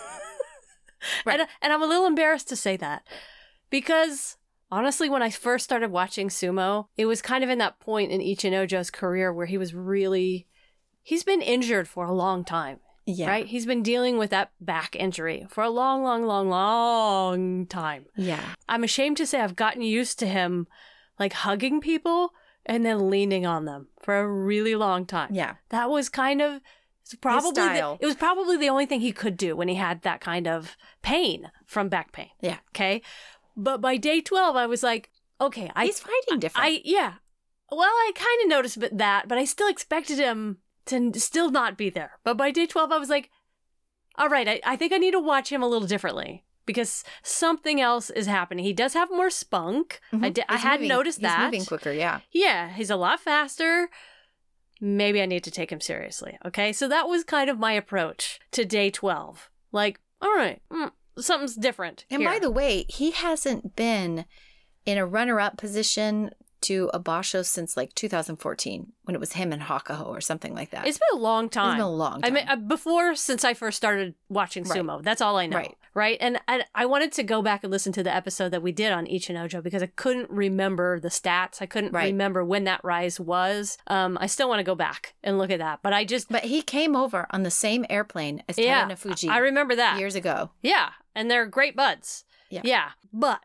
[1.25, 1.39] Right.
[1.39, 3.07] And, and I'm a little embarrassed to say that
[3.69, 4.35] because
[4.71, 8.21] honestly, when I first started watching sumo, it was kind of in that point in
[8.21, 10.47] Ichinojo's career where he was really,
[11.01, 13.29] he's been injured for a long time, Yeah.
[13.29, 13.45] right?
[13.47, 18.05] He's been dealing with that back injury for a long, long, long, long time.
[18.15, 18.43] Yeah.
[18.67, 20.67] I'm ashamed to say I've gotten used to him
[21.17, 22.31] like hugging people
[22.65, 25.33] and then leaning on them for a really long time.
[25.33, 25.55] Yeah.
[25.69, 26.61] That was kind of
[27.21, 30.21] probably the, it was probably the only thing he could do when he had that
[30.21, 32.29] kind of pain from back pain.
[32.41, 32.57] Yeah.
[32.75, 33.01] Okay.
[33.61, 35.09] But by day 12 I was like,
[35.41, 36.65] okay, I He's fighting different.
[36.65, 37.13] I yeah.
[37.71, 41.89] Well, I kind of noticed that, but I still expected him to still not be
[41.89, 42.13] there.
[42.23, 43.29] But by day 12 I was like,
[44.15, 47.79] all right, I, I think I need to watch him a little differently because something
[47.81, 48.63] else is happening.
[48.65, 49.99] He does have more spunk.
[50.11, 50.33] I, Mhm.
[50.33, 51.45] di- I He's hadn't moving- noticed he's that.
[51.45, 52.19] moving quicker, yeah.
[52.31, 53.89] Yeah, he's a lot faster.
[54.81, 56.37] Maybe I need to take him seriously.
[56.45, 59.49] Okay, so that was kind of my approach to day 12.
[59.71, 62.05] Like, all right, mm, something's different.
[62.09, 62.29] And here.
[62.31, 64.25] by the way, he hasn't been
[64.85, 69.61] in a runner-up position to a Basho since like 2014 when it was him and
[69.61, 70.85] Hakuho or something like that.
[70.85, 71.77] it's been a long It's time.
[71.77, 72.23] been a long time.
[72.23, 74.77] I mean, uh, before since I first started watching Right.
[74.81, 75.01] sumo.
[75.01, 75.55] That's all I know.
[75.55, 75.75] Right.
[75.93, 76.17] right?
[76.19, 78.91] And I, I wanted to go back and listen to the episode that we did
[78.91, 81.61] on Ichinojo because I couldn't remember the stats.
[81.61, 82.07] I couldn't Right.
[82.11, 83.77] remember when that rise was.
[83.87, 86.43] Um, I still want to go back and look at that, but I just But
[86.43, 89.97] he came over on the same airplane as yeah, Fuji I remember that.
[89.97, 90.49] years ago.
[90.61, 92.23] Yeah, and they're great buds.
[92.49, 92.61] Yeah.
[92.63, 92.89] Yeah.
[93.13, 93.41] But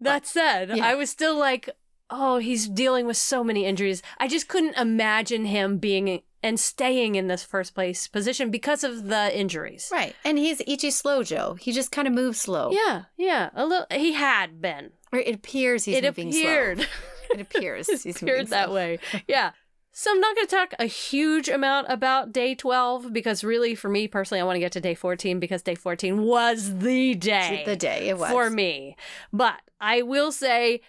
[0.00, 0.86] that said, Yeah.
[0.86, 1.70] I was still like,
[2.10, 4.02] oh, he's dealing with so many injuries.
[4.18, 9.04] I just couldn't imagine him being and staying in this first place position because of
[9.06, 9.88] the injuries.
[9.92, 10.14] Right.
[10.24, 11.54] And he's Ichi Slow Joe.
[11.60, 12.70] He just kind of moves slow.
[12.72, 13.50] Yeah, yeah.
[13.54, 14.90] A little he had been.
[15.12, 16.78] Or it appears he's it moving appeared.
[16.80, 16.86] slow.
[17.34, 18.74] It appears he's moving appeared that slow.
[18.74, 18.98] way.
[19.28, 19.52] Yeah.
[19.94, 23.90] So I'm not going to talk a huge amount about day 12 because really for
[23.90, 27.62] me personally I want to get to day 14 because day 14 was the day.
[27.66, 28.30] The day it was.
[28.30, 28.96] for me.
[29.34, 30.80] But I will say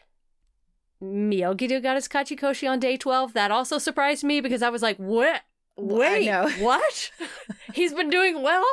[1.04, 3.34] Myogiryu got his Kachikoshi on day 12.
[3.34, 5.42] That also surprised me because I was like, what?
[5.76, 7.12] Wait, what?
[7.74, 8.64] He's been doing well?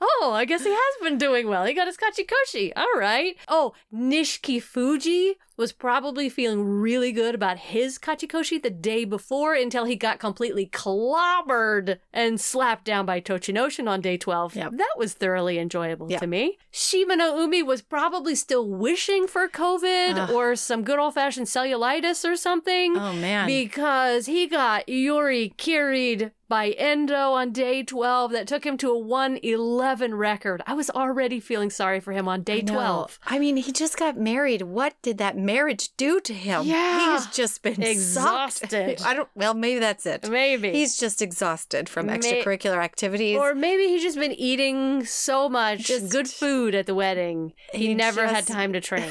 [0.00, 1.64] Oh, I guess he has been doing well.
[1.64, 2.72] He got his Kachikoshi.
[2.76, 3.36] All right.
[3.48, 9.84] Oh, Nishiki Fuji was probably feeling really good about his Kachikoshi the day before until
[9.84, 14.54] he got completely clobbered and slapped down by Tochinoshin on day 12.
[14.56, 14.72] Yep.
[14.72, 16.20] That was thoroughly enjoyable Yep.
[16.20, 16.58] to me.
[16.70, 20.30] Shima no Umi was probably still wishing for COVID Ugh.
[20.30, 23.46] or some good old fashioned cellulitis or something Oh man.
[23.46, 28.98] because he got Yuri carried by Endo on day 12 that took him to a
[28.98, 30.62] 111 record.
[30.66, 33.18] I was already feeling sorry for him on day I 12.
[33.26, 34.62] I mean, he just got married.
[34.62, 36.62] What did that marriage do to him?
[36.64, 36.98] Yeah.
[36.98, 37.86] He has just been sucked.
[37.88, 39.02] Exhausted.
[39.04, 40.28] I don't well, maybe that's it.
[40.30, 40.72] Maybe.
[40.72, 43.38] He's just exhausted from May- extracurricular activities.
[43.38, 47.54] or maybe he's just been eating so much Just- good food at the wedding.
[47.72, 49.10] He, He never had time to train.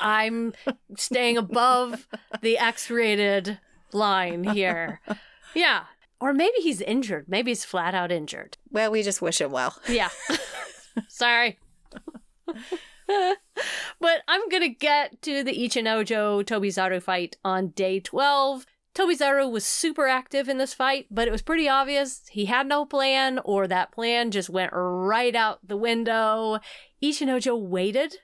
[0.00, 0.52] I'm
[0.96, 2.08] staying above
[2.40, 3.60] the X rated
[3.92, 5.00] line here.
[5.54, 5.84] Yeah.
[6.22, 7.24] Or maybe he's injured.
[7.26, 8.56] Maybe he's flat out injured.
[8.70, 9.76] well, we just wish him well.
[9.88, 10.08] Yeah.
[11.08, 11.58] Sorry.
[12.46, 18.64] but I'm going to get to the Ichinojo Tobizaru fight on day 12.
[18.94, 22.84] Tobizaru was super active in this fight, but it was pretty obvious he had no
[22.84, 26.60] plan or that plan just went right out the window.
[27.02, 28.18] Ichinojo waited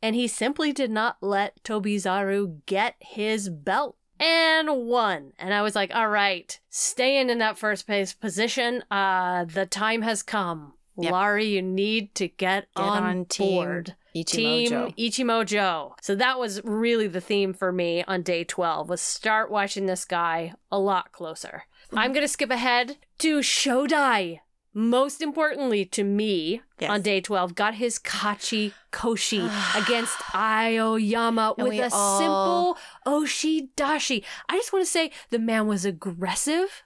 [0.00, 5.32] and he simply did not let Tobizaru get his belt and one.
[5.38, 10.02] And I was like, all right, staying in that first place position, uh, the time
[10.02, 10.74] has come.
[10.98, 11.12] Yep.
[11.12, 13.94] Laurie, you need to get, Get on, on team board.
[14.24, 14.96] Team Ichinojo.
[14.96, 15.92] Ichinojo.
[16.00, 20.06] So that was really the theme for me on day 12 was start watching this
[20.06, 21.64] guy a lot closer.
[21.92, 24.40] I'm going to skip ahead to Shodai.
[24.78, 26.90] Most importantly to me Yes.
[26.90, 29.40] on day 12 got his Kachi Koshi
[29.74, 34.22] against Aoiyama And with a all- simple Oshidashi.
[34.50, 36.82] I just want to say the man was aggressive.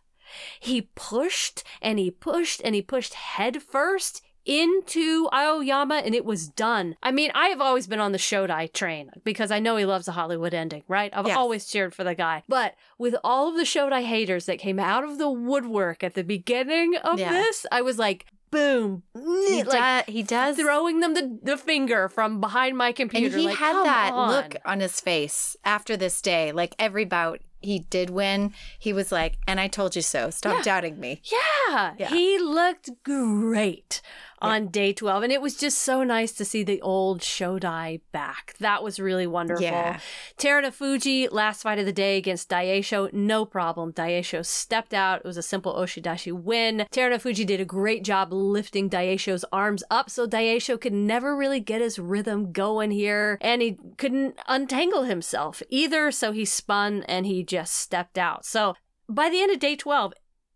[0.61, 6.49] He pushed and he pushed and he pushed head first into Aoiyama and it was
[6.49, 6.97] done.
[7.03, 10.09] I mean, I have always been on the Shodai train because I know he loves
[10.09, 11.11] a Hollywood ending, right?
[11.15, 11.37] I've Yes.
[11.37, 12.43] always cheered for the guy.
[12.49, 16.25] But with all of the Shodai haters that came out of the woodwork at the
[16.25, 17.33] beginning of Yeah.
[17.33, 19.05] this, I was like, boom.
[19.15, 20.57] He, like, do- he does.
[20.57, 23.27] throwing them the, the finger from behind my computer.
[23.37, 26.51] and he like, had "Come that on." look on his face after this day.
[26.51, 30.31] Like every bout he did win, he was like, and I told you so.
[30.31, 30.63] Stop Yeah.
[30.63, 31.21] doubting me.
[31.31, 32.09] Yeah, Yeah.
[32.09, 34.01] he looked great
[34.41, 35.25] on day 12.
[35.25, 38.55] And it was just so nice to see the old Shodai back.
[38.61, 39.65] That was really wonderful.
[39.65, 40.01] Yeah.
[40.39, 43.93] Terunofuji, last fight of the day against Daisho, no problem.
[43.93, 45.21] Daisho stepped out.
[45.21, 46.87] It was a simple Oshidashi win.
[46.93, 51.81] Terunofuji did a great job lifting Daisho's arms up so Daisho could never really get
[51.81, 53.39] his rhythm going here.
[53.41, 56.11] And he couldn't untangle himself either.
[56.11, 58.45] So he spun and he just stepped out.
[58.45, 58.75] So
[59.09, 60.13] by the end of day 12,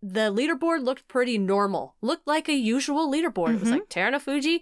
[0.07, 1.95] the leaderboard looked pretty normal.
[2.03, 3.55] Looked like a usual leaderboard.
[3.55, 3.73] It was Mhm.
[3.73, 4.61] like Terunofuji,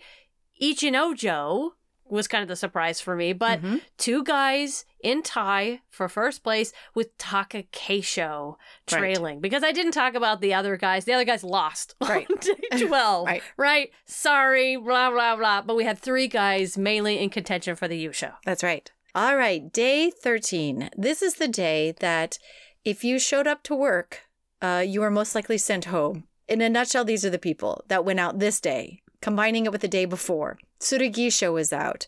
[0.62, 1.72] Ichinojo
[2.04, 3.80] was kind of the surprise for me, but Mhm.
[3.96, 8.56] two guys in tie for first place with Taka Keisho
[8.90, 8.98] Right.
[8.98, 9.40] trailing.
[9.40, 11.06] Because I didn't talk about the other guys.
[11.06, 12.26] The other guys lost Right.
[12.30, 13.26] on day 12.
[13.26, 13.42] Right.
[13.56, 13.90] Right.
[14.04, 15.62] Sorry, blah, blah, blah.
[15.62, 18.34] But we had three guys mainly in contention for the Yusho.
[18.44, 18.90] That's right.
[19.14, 20.90] All right, day 13.
[20.96, 22.38] This is the day that
[22.84, 24.22] if you showed up to work,
[24.62, 26.24] uh, you were most likely sent home.
[26.48, 29.80] In a nutshell, these are the people that went out this day, combining it with
[29.80, 30.58] the day before.
[30.80, 32.06] Tsurugisho was out.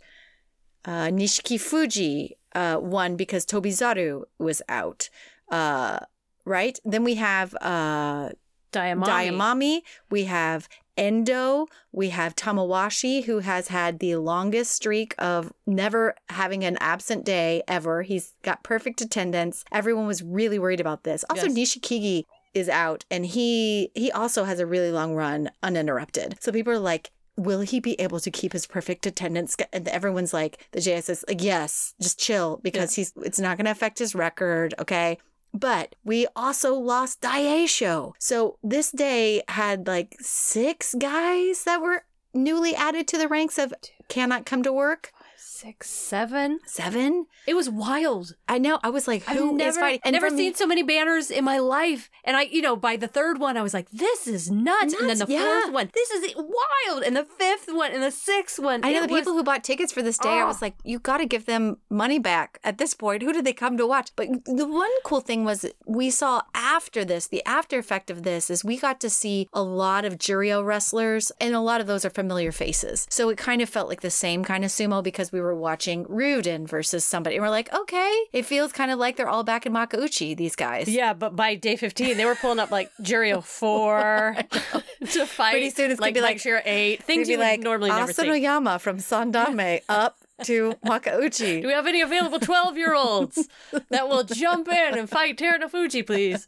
[0.85, 5.09] Uh, Nishiki Fuji uh, won because Tobizaru was out.
[5.51, 6.01] Uh,
[6.45, 6.79] right?
[6.85, 8.31] Then we have uh,
[8.73, 9.05] Daiamami.
[9.07, 9.81] Daiamami.
[10.11, 11.67] We have Endo.
[11.91, 17.63] We have Tamawashi, who has had the longest streak of never having an absent day
[17.67, 18.03] ever.
[18.03, 19.65] He's got perfect attendance.
[19.73, 21.25] Everyone was really worried about this.
[21.31, 21.57] Also, Yes.
[21.77, 22.25] Nishikigi
[22.55, 26.37] is out, and he he also has a really long run uninterrupted.
[26.41, 29.57] So people are like, will he be able to keep his perfect attendance?
[29.73, 33.65] And everyone's like, the JS is like, yes, just chill because he's, it's not going
[33.65, 34.75] to affect his record.
[34.79, 35.19] Okay.
[35.53, 38.13] But we also lost Daisho.
[38.19, 43.73] So this day had like six guys that were newly added to the ranks of
[44.09, 45.13] cannot come to work.
[45.57, 46.59] Six, seven.
[46.67, 47.27] Seven?
[47.47, 48.35] It was wild.
[48.49, 48.81] I know.
[48.83, 50.11] I was like, who I've is never, fighting?
[50.13, 52.11] never seen me- so many banners in my life.
[52.25, 54.95] And I, you know, by the third one, I was like, this is nuts.
[54.95, 55.61] and then the yeah.
[55.61, 57.05] fourth one, this is wild.
[57.05, 58.81] And the fifth one, and the sixth one.
[58.85, 60.29] I know the was- people who bought tickets for this day.
[60.29, 60.49] I ah.
[60.49, 60.67] was Oh.
[60.67, 63.23] like, you got to give them money back at this point.
[63.23, 64.11] Who did they come to watch?
[64.17, 68.51] But the one cool thing was we saw after this, the after effect of this
[68.51, 72.05] is we got to see a lot of Juryo wrestlers, and a lot of those
[72.05, 73.07] are familiar faces.
[73.09, 76.05] So it kind of felt like the same kind of sumo because we were watching
[76.05, 77.35] Ryuden versus somebody.
[77.35, 80.55] And we're like, okay, it feels kind of like they're all back in Makuuchi, these
[80.55, 80.87] guys.
[80.89, 84.37] Yeah, but by day 15, they were pulling up like Juryo 4
[85.11, 85.51] to fight.
[85.51, 87.03] Pretty soon it's gonna like be like- Shearer 8.
[87.03, 88.13] Things be you like normally never.
[88.13, 91.61] Asanoyama from Sandanme up to Makuuchi.
[91.63, 93.49] Do we have any available 12 year olds
[93.91, 96.47] that will jump in and fight Terunofuji, please?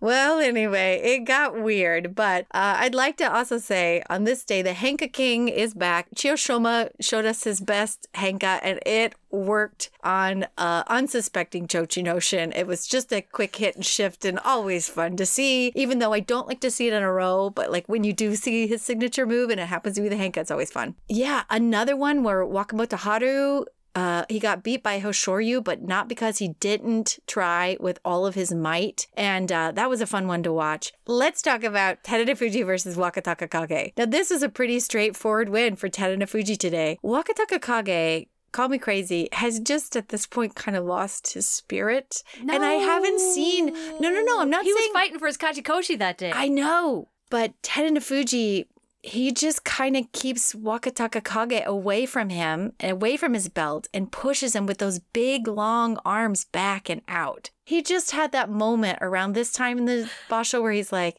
[0.00, 4.62] Well, anyway, it got weird, but uh, I'd like to also say on this day,
[4.62, 6.06] the Henka King is back.
[6.14, 12.56] Chiyoshoma showed us his best Henka, and it worked on uh, unsuspecting Tochinoshin.
[12.56, 16.12] It was just a quick hit and shift and always fun to see, even though
[16.12, 17.50] I don't like to see it in a row.
[17.50, 20.16] But like when you do see his signature move and it happens to be the
[20.16, 20.94] Henka, it's always fun.
[21.08, 23.64] Yeah, another one where Wakamoto Haru
[23.98, 28.36] uh, he got beat by Hoshoryu, but not because he didn't try with all of
[28.36, 29.08] his might.
[29.16, 30.92] And uh, that was a fun one to watch.
[31.06, 33.92] Let's talk about Fuji versus Wakataka Kage.
[33.96, 36.98] Now, this is a pretty straightforward win for Fuji today.
[37.02, 38.28] Wakataka Kage.
[38.52, 42.22] Call me crazy, has just at this point kind of lost his spirit.
[42.40, 43.66] And I haven't seen.
[44.00, 44.40] No, no, no.
[44.40, 46.32] I'm not He was fighting for his Kachikoshi that day.
[46.32, 48.66] I know, but Terunofuji,
[49.08, 53.88] he just kind of keeps Wakataka Kage away from him and away from his belt
[53.94, 57.50] and pushes him with those big, long arms back and out.
[57.64, 61.16] He just had that moment around this time in the Basho where he's like,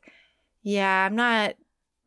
[0.61, 1.55] Yeah, I'm not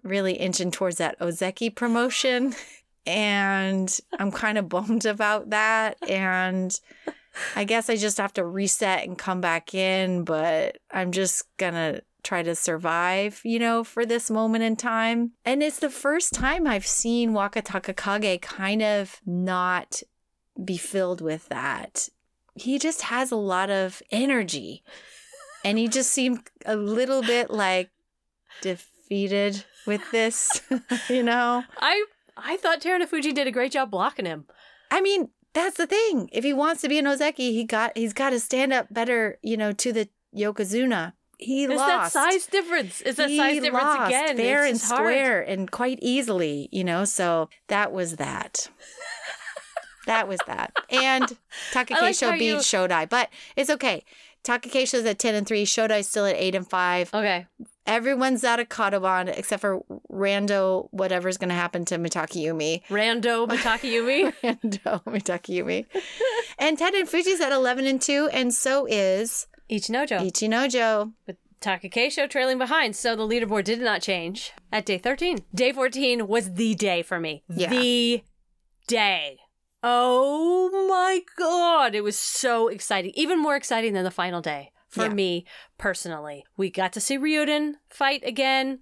[0.05, 2.55] really inching towards that Ozeki promotion.
[3.05, 5.99] And I'm kind of bummed about that.
[6.09, 6.73] And
[7.57, 12.03] I guess I just have to reset and come back in, but I'm just gonna
[12.23, 15.33] try to survive, you know, for this moment in time.
[15.45, 20.03] And it's the first time I've seen Wakataka Kage kind of not
[20.63, 22.09] be filled with that.
[22.55, 24.83] He just has a lot of energy.
[25.65, 27.91] And he just seemed a little bit like
[28.61, 30.61] defeated with this,
[31.09, 31.65] you know?
[31.79, 32.05] I
[32.37, 34.47] I thought Terunofuji did a great job blocking him.
[34.91, 36.29] I mean, that's the thing.
[36.33, 39.39] If he wants to be an Ozeki, he got he's got to stand up better,
[39.43, 41.13] you know, to the Yokozuna.
[41.43, 42.15] He It's lost.
[42.15, 43.01] that size difference.
[43.03, 44.37] It's that He size difference lost again.
[44.37, 45.01] fair It's and just hard.
[45.01, 47.05] square and quite easily, you know.
[47.05, 48.69] So that was that.
[50.07, 50.73] that was that.
[50.91, 51.25] And
[51.73, 54.05] Takakeisho how beat you- Shodai, but it's okay.
[54.45, 55.65] Takakeisho's at ten and three.
[55.65, 57.11] Shodai's still at eight and five.
[57.15, 57.47] Okay.
[57.87, 60.89] Everyone's out of Kadoban except for Rando.
[60.91, 62.83] Whatever's going to happen to Mitakeumi.
[62.89, 64.33] Rando Mitakeumi.
[64.43, 65.87] Rando Mitakeumi.
[66.59, 70.21] and Terunofuji's at eleven and two, and so is Ichinojo.
[70.31, 71.13] Ichinojo.
[71.27, 75.39] With Takakeisho trailing behind, so the leaderboard did not change at day 13.
[75.55, 77.45] Day 14 was the day for me.
[77.49, 77.71] Yeah.
[77.71, 78.23] The
[78.89, 79.39] day.
[79.85, 83.13] Oh my god, it was so exciting.
[83.15, 85.09] Even more exciting than the final day for Yeah.
[85.15, 85.47] me
[85.79, 86.45] personally.
[86.57, 88.81] We got to see Ryuden fight again.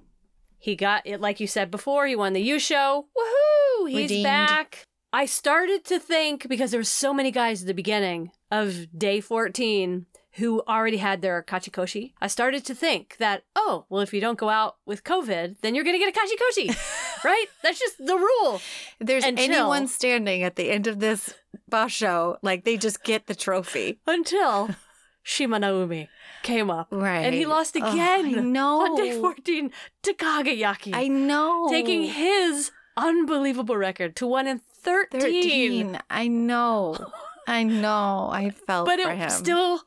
[0.59, 3.05] He got it like you said before, he won the Yusho.
[3.17, 3.89] Woohoo!
[3.91, 4.25] He's Redeemed.
[4.25, 4.85] back.
[5.13, 9.21] I started to think because there were so many guys at the beginning of day
[9.21, 12.13] 14 who already had their kachikoshi.
[12.21, 15.75] I started to think that, oh, well, if you don't go out with COVID, then
[15.75, 17.47] you're going to get a kachikoshi, right?
[17.63, 18.61] That's just the rule.
[19.01, 21.35] If there's anyone standing at the end of this
[21.71, 23.99] basho, like they just get the trophy.
[24.07, 24.71] Until
[25.25, 26.09] Shimanoumi
[26.43, 26.89] came up.
[26.91, 27.21] Right.
[27.21, 28.81] And he lost oh, Ugh, again I know.
[28.83, 29.71] on day 14
[30.05, 31.69] to Kagayaki, I know.
[31.69, 35.21] taking his unbelievable record to 1 in 13.
[35.21, 35.99] 13.
[36.09, 36.97] I know.
[37.47, 38.29] I know.
[38.33, 39.31] I felt But it him.
[39.31, 39.83] still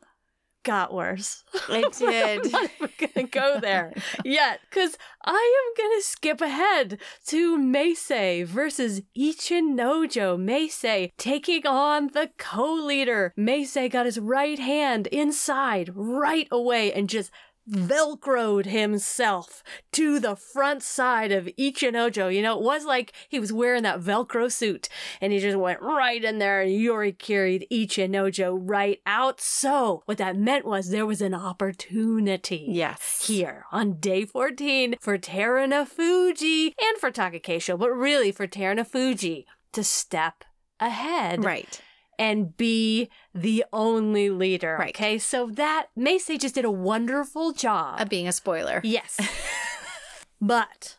[0.64, 1.44] got worse.
[1.70, 2.46] It did.
[2.46, 3.94] I'm not even gonna go there
[4.26, 5.32] yet, because I
[5.78, 10.38] am gonna skip ahead to Meisei versus Ichinojo.
[10.38, 13.34] Meisei taking on the co-leader.
[13.38, 17.32] Meisei got his right hand inside right away and just
[17.70, 22.34] velcroed himself to the front side of Ichinojo.
[22.34, 24.90] You know, it was like he was wearing that velcro suit
[25.22, 29.40] and he just went right in there and Yuri carried Ichinojo right out.
[29.42, 33.26] So what that meant was there was an opportunity Yes.
[33.28, 40.44] here on day 14 for Terunofuji and for Takakeisho, but really for Terunofuji to step
[40.80, 41.82] ahead Right.
[42.20, 44.78] And be the only leader.
[44.80, 44.96] Right.
[44.96, 48.00] Okay, so that Meisei just did a wonderful job.
[48.02, 48.82] Of being a spoiler.
[48.84, 49.18] yes.
[50.42, 50.98] but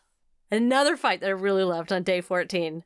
[0.51, 2.83] another fight that I really loved on day 14.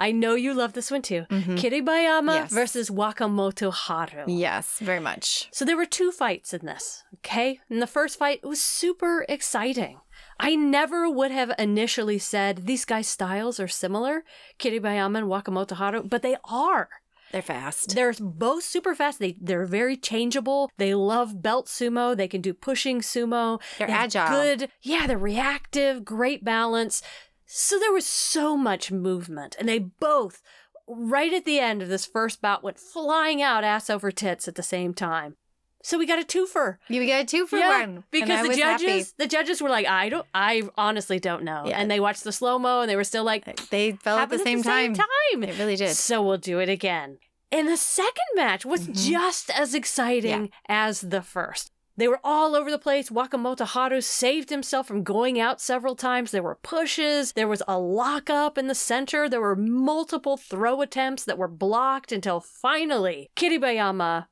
[0.00, 1.24] I know you love this one too.
[1.28, 1.56] Mm-hmm.
[1.56, 2.52] Kiribayama Yes.
[2.52, 4.24] versus Wakamoto Haru.
[4.28, 5.48] Yes, very much.
[5.50, 7.58] So there were two fights in this, okay?
[7.68, 9.98] In the first fight, it was super exciting.
[10.38, 14.22] I never would have initially said these guys' styles are similar,
[14.60, 16.88] Kiribayama and Wakamoto Haru, but they are.
[17.32, 17.94] They're fast.
[17.94, 19.18] They're both super fast.
[19.18, 20.70] They they're very changeable.
[20.78, 22.16] They love belt sumo.
[22.16, 23.60] They can do pushing sumo.
[23.78, 24.28] They're They agile.
[24.28, 24.70] Good.
[24.82, 26.04] Yeah, they're reactive.
[26.04, 27.02] Great balance.
[27.44, 30.42] So there was so much movement, and they both,
[30.86, 34.54] right at the end of this first bout, went flying out ass over tits at
[34.54, 35.36] the same time.
[35.82, 36.78] So we got a twofer.
[36.88, 38.04] you got a two for yeah, one.
[38.10, 41.78] because the judges, the judges were like, I don't, I honestly don't know, Yeah.
[41.78, 44.38] and they watched the slow mo, and they were still like, They fell at the
[44.40, 44.94] same time.
[44.94, 45.06] time.
[45.40, 45.94] They really did.
[45.94, 47.18] So we'll do it again.
[47.52, 49.08] And the second match was Mhm.
[49.08, 51.70] just as exciting as the first.
[51.96, 53.08] They were all over the place.
[53.10, 56.30] Wakamoto Haru saved himself from going out several times.
[56.30, 57.32] There were pushes.
[57.32, 59.28] There was a lockup in the center.
[59.28, 64.26] There were multiple throw attempts that were blocked until finally Kiribayama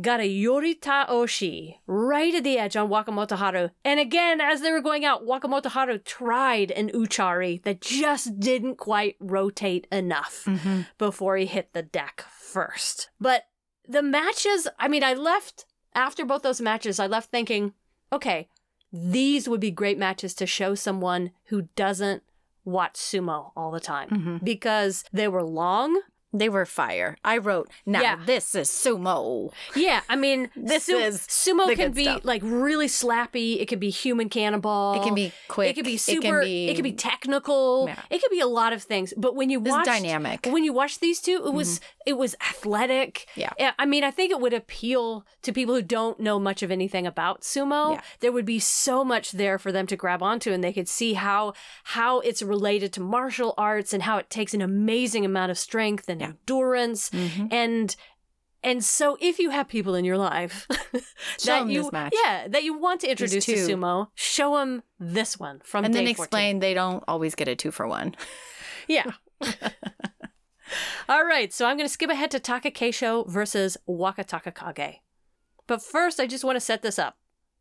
[0.00, 3.68] got a Yorita Oshi right at the edge on Wakamoto Haru.
[3.84, 8.76] And again, as they were going out, Wakamoto Haru tried an Utchari that just didn't
[8.76, 10.86] quite rotate enough Mhm.
[10.98, 13.10] before he hit the deck first.
[13.20, 13.44] But
[13.86, 17.74] the matches, I mean, I left after both those matches, I left thinking,
[18.12, 18.48] okay,
[18.90, 22.22] these would be great matches to show someone who doesn't
[22.64, 24.44] watch sumo all the time Mhm.
[24.44, 26.00] because they were long.
[26.32, 27.18] They were fire.
[27.24, 28.16] I wrote, now Yeah.
[28.24, 29.52] this is sumo.
[29.76, 32.24] Yeah, I mean, This su- is sumo can be stuff.
[32.24, 33.60] like really slappy.
[33.60, 34.94] It can be human cannibal.
[34.96, 35.70] It can be quick.
[35.70, 36.40] It can be It super.
[36.42, 37.86] can It can be- be, technical.
[37.88, 38.00] Yeah.
[38.10, 39.12] It can be a lot of things.
[39.16, 40.46] But when you watch dynamic.
[40.46, 41.84] when you watch these two, it was mm-hmm.
[42.06, 43.26] it was athletic.
[43.36, 43.52] Yeah.
[43.78, 47.06] I mean, I think it would appeal to people who don't know much of anything
[47.06, 47.94] about sumo.
[47.94, 48.00] Yeah.
[48.20, 51.14] There would be so much there for them to grab onto, and they could see
[51.14, 51.52] how
[51.84, 56.08] how it's related to martial arts and how it takes an amazing amount of strength
[56.08, 57.48] and Endurance Mhm.
[57.52, 57.96] and
[58.64, 60.66] and so if you have people in your life
[61.48, 65.84] 'em you yeah that you want to introduce to sumo show them this one from
[65.84, 66.24] And then day 14.
[66.24, 68.14] explain they don't always get a two for one.
[68.88, 69.10] yeah
[71.08, 75.00] all right so i'm going to skip ahead to takakeisho versus wakataka kage
[75.66, 77.16] but first i just want to set this up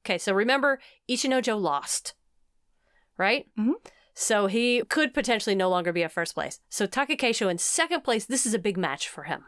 [0.06, 2.14] okay so remember ichinojo lost
[3.18, 3.74] right Mhm.
[4.22, 8.26] So he could potentially no longer be at first place so takakeisho in second place
[8.26, 9.42] this is a big match for him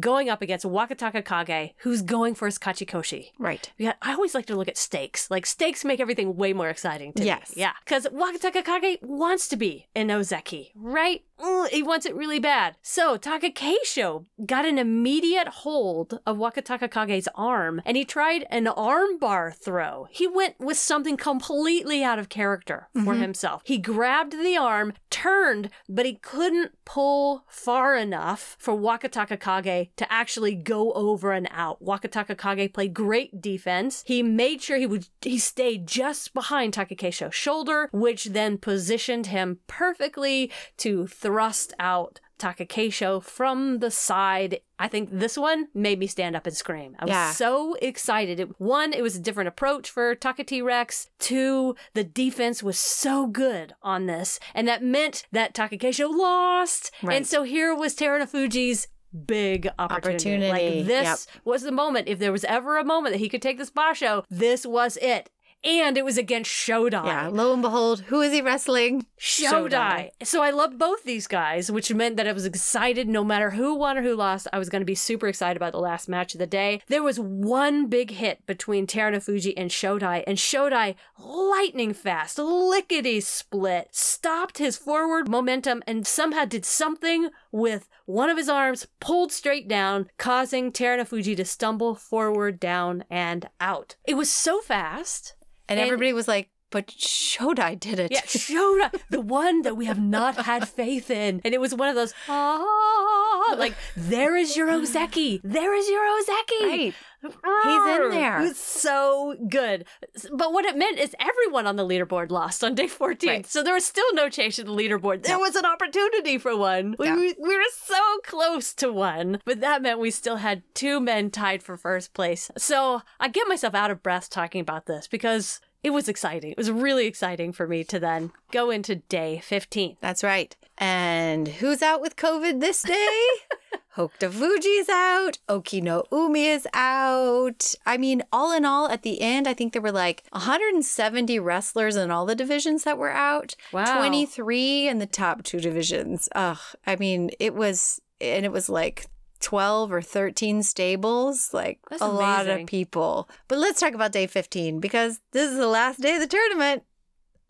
[0.00, 3.70] going up against wakataka kage who's going for his kachikoshi Right.
[3.78, 5.30] Yeah, I always like to look at stakes.
[5.30, 7.54] Like stakes make everything way more exciting to Yes.
[7.54, 7.60] me.
[7.62, 7.72] Yeah.
[7.84, 11.22] Because Wakataka Kage wants to be an Ozeki, right?
[11.70, 12.76] He wants it really bad.
[12.82, 19.54] So Takakeisho got an immediate hold of Wakataka Kage's arm and he tried an armbar
[19.54, 20.06] throw.
[20.10, 23.20] He went with something completely out of character for Mhm.
[23.20, 23.62] himself.
[23.64, 30.12] He grabbed the arm, turned, but he couldn't pull far enough for Wakataka Kage to
[30.12, 31.82] actually go over and out.
[31.82, 34.04] Wakataka Kage played great defense.
[34.06, 39.60] He made sure he would he stayed just behind Takakeisho's shoulder, which then positioned him
[39.66, 44.60] perfectly to thrust out Takakeisho from the side.
[44.78, 46.94] I think this one made me stand up and scream.
[47.00, 47.32] I was Yeah.
[47.32, 48.38] so excited.
[48.38, 51.08] It, one, it was a different approach for Takati Rex.
[51.18, 54.38] Two, the defense was so good on this.
[54.54, 56.92] And that meant that Takakeisho lost.
[57.02, 57.16] Right.
[57.16, 58.86] And so here was Terunofuji's
[59.26, 60.44] big opportunity.
[60.46, 62.06] Opportunity, Like this was the moment.
[62.08, 65.30] If there was ever a moment that he could take this basho, this was it.
[65.64, 67.06] And it was against Shodai.
[67.06, 67.28] Yeah.
[67.28, 69.06] Lo and behold, who is he wrestling?
[69.18, 70.10] Shodai.
[70.22, 73.74] So I loved both these guys, which meant that I was excited no matter who
[73.74, 74.46] won or who lost.
[74.52, 76.82] I was going to be super excited about the last match of the day.
[76.88, 83.88] There was one big hit between Terunofuji and Shodai, and Shodai, lightning fast, lickety split,
[83.92, 89.66] stopped his forward momentum and somehow did something with one of his arms pulled straight
[89.66, 93.96] down, causing Terunofuji to stumble forward, down, and out.
[94.04, 95.33] It was so fast.
[95.68, 98.10] And, And- everybody was like but Shodai did it.
[98.10, 101.40] Yeah, Shoda, the one that we have not had faith in.
[101.44, 105.40] And it was one of those, ah, like, there is your Ozeki.
[105.44, 106.60] There is your Ozeki.
[106.62, 106.94] Right.
[107.22, 108.42] He's in there.
[108.42, 109.86] It's so good.
[110.32, 113.30] But what it meant is everyone on the leaderboard lost on day 14.
[113.30, 113.46] Right.
[113.46, 115.22] So there was still no change in the leaderboard.
[115.22, 115.40] There No.
[115.40, 116.96] was an opportunity for one.
[117.00, 117.14] Yeah.
[117.16, 119.38] we, we were so close to one.
[119.46, 122.50] But that meant we still had two men tied for first place.
[122.58, 126.50] So I get myself out of breath talking about this because it was exciting.
[126.50, 129.98] It was really exciting for me to then go into day 15.
[130.00, 130.56] That's right.
[130.78, 133.26] And who's out with COVID this day?
[133.96, 135.38] Hokuto Fuji's out.
[135.48, 137.74] Okino Umi is out.
[137.86, 141.94] I mean, all in all, at the end, I think there were like 170 wrestlers
[141.96, 143.54] in all the divisions that were out.
[143.70, 143.98] Wow.
[143.98, 146.30] 23 in the top two divisions.
[146.34, 146.58] Ugh.
[146.86, 149.06] I mean, it was, and it was like
[149.44, 153.28] 12 or 13 stables, like That's a lot of people.
[153.46, 156.82] But let's talk about day 15 because this is the last day of the tournament.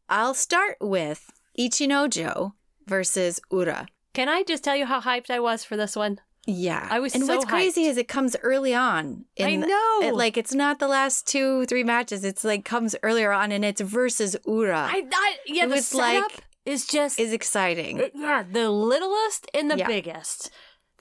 [0.08, 2.52] I'll start with Ichinojo
[2.86, 3.86] versus Ura.
[4.12, 6.20] Can I just tell you how hyped I was for this one?
[6.46, 6.86] Yeah.
[6.90, 9.24] I was And so what's crazy is it comes early on.
[9.40, 10.00] I know.
[10.02, 12.22] it- like it's not the last two, three matches.
[12.24, 14.88] It's like comes earlier on and it's versus Ura.
[14.92, 17.98] I, I yeah, It the was setup like- is just is exciting.
[17.98, 19.86] it- yeah, the littlest and the Yeah.
[19.86, 20.50] biggest,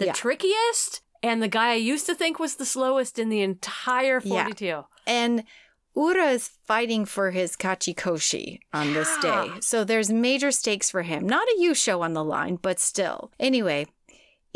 [0.04, 0.14] the Yeah.
[0.14, 4.44] trickiest, and the guy I used to think was the slowest in the entire Yeah.
[4.44, 4.86] forty-two.
[5.08, 5.44] And
[5.96, 9.50] Ura is fighting for his Kachikoshi on this day.
[9.62, 11.28] So there's major stakes for him.
[11.28, 13.32] Not a Yusho on the line, but still.
[13.40, 13.86] Anyway,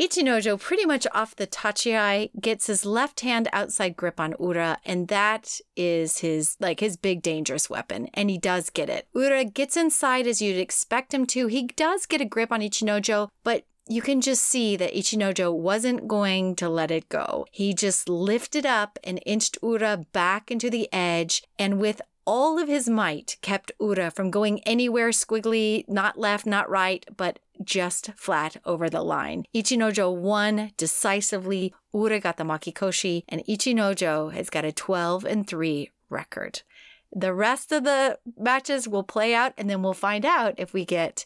[0.00, 5.08] Ichinojo pretty much off the tachiai gets his left hand outside grip on Ura, and
[5.08, 9.08] that is his like his big dangerous weapon, and he does get it.
[9.14, 11.46] Ura gets inside as you'd expect him to.
[11.48, 16.06] He does get a grip on Ichinojo, but you can just see that Ichinojo wasn't
[16.06, 17.46] going to let it go.
[17.50, 22.68] He just lifted up and inched Ura back into the edge, and with all of
[22.68, 28.58] his might kept Ura from going anywhere squiggly, not left, not right, but just flat
[28.66, 29.44] over the line.
[29.54, 31.72] Ichinojo won decisively.
[31.94, 36.62] Ura got the Makekoshi, and Ichinojo has got a 12 and 3 record.
[37.10, 40.84] The rest of the matches will play out, and then we'll find out if we
[40.84, 41.24] get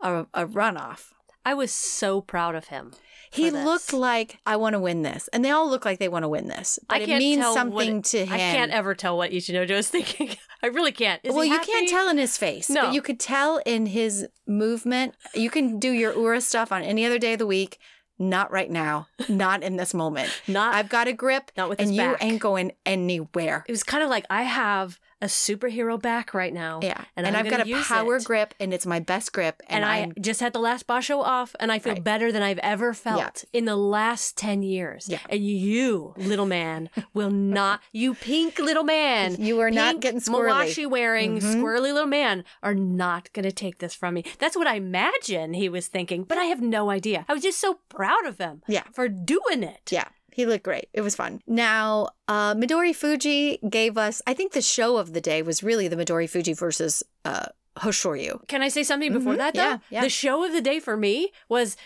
[0.00, 1.13] a, a runoff.
[1.44, 2.92] I was so proud of him.
[3.30, 3.64] He this.
[3.64, 6.28] looked like I want to win this, and they all look like they want to
[6.28, 6.78] win this.
[6.88, 8.32] But I it means something it- to him.
[8.32, 10.36] I can't ever tell what Ichinojo is thinking.
[10.62, 11.20] I really can't.
[11.24, 11.66] Is well, you happy?
[11.72, 12.82] can't tell in his face, No.
[12.86, 15.16] but you could tell in his movement.
[15.34, 17.78] You can do your Ura stuff on any other day of the week.
[18.18, 19.08] Not right now.
[19.28, 20.30] Not in this moment.
[20.46, 20.74] Not.
[20.76, 22.22] I've got a grip, Not with and his you back.
[22.24, 23.64] ain't going anywhere.
[23.66, 26.78] it was kind of like I have a superhero back right now.
[26.82, 28.24] Yeah, and, and, I've got a power it.
[28.24, 31.18] grip, and it's my best grip, and, And, I I'm just had the last basho
[31.20, 32.04] off, and I feel Right.
[32.04, 35.06] better than I've ever felt in the last 10 years.
[35.08, 35.18] Yeah.
[35.28, 40.66] And you, little man, will not, you pink little man, You are not getting squirrely.
[40.66, 41.54] Mawashi wearing Mhm.
[41.56, 44.24] squirrely little man, are not going to take this from me.
[44.38, 47.24] That's what I imagine he was thinking, but I have no idea.
[47.28, 48.82] I was just so proud of him Yeah.
[48.92, 49.90] for doing it.
[49.90, 50.88] Yeah, he looked great.
[50.92, 51.40] It was fun.
[51.46, 55.86] Now, uh, Midori Fuji gave us, I think the show of the day was really
[55.86, 57.46] the Midori Fuji versus uh,
[57.78, 58.46] Hoshoryu.
[58.48, 59.38] Can I say something before Mhm.
[59.38, 59.62] that, though?
[59.62, 60.00] Yeah, yeah.
[60.02, 61.76] The show of the day for me was,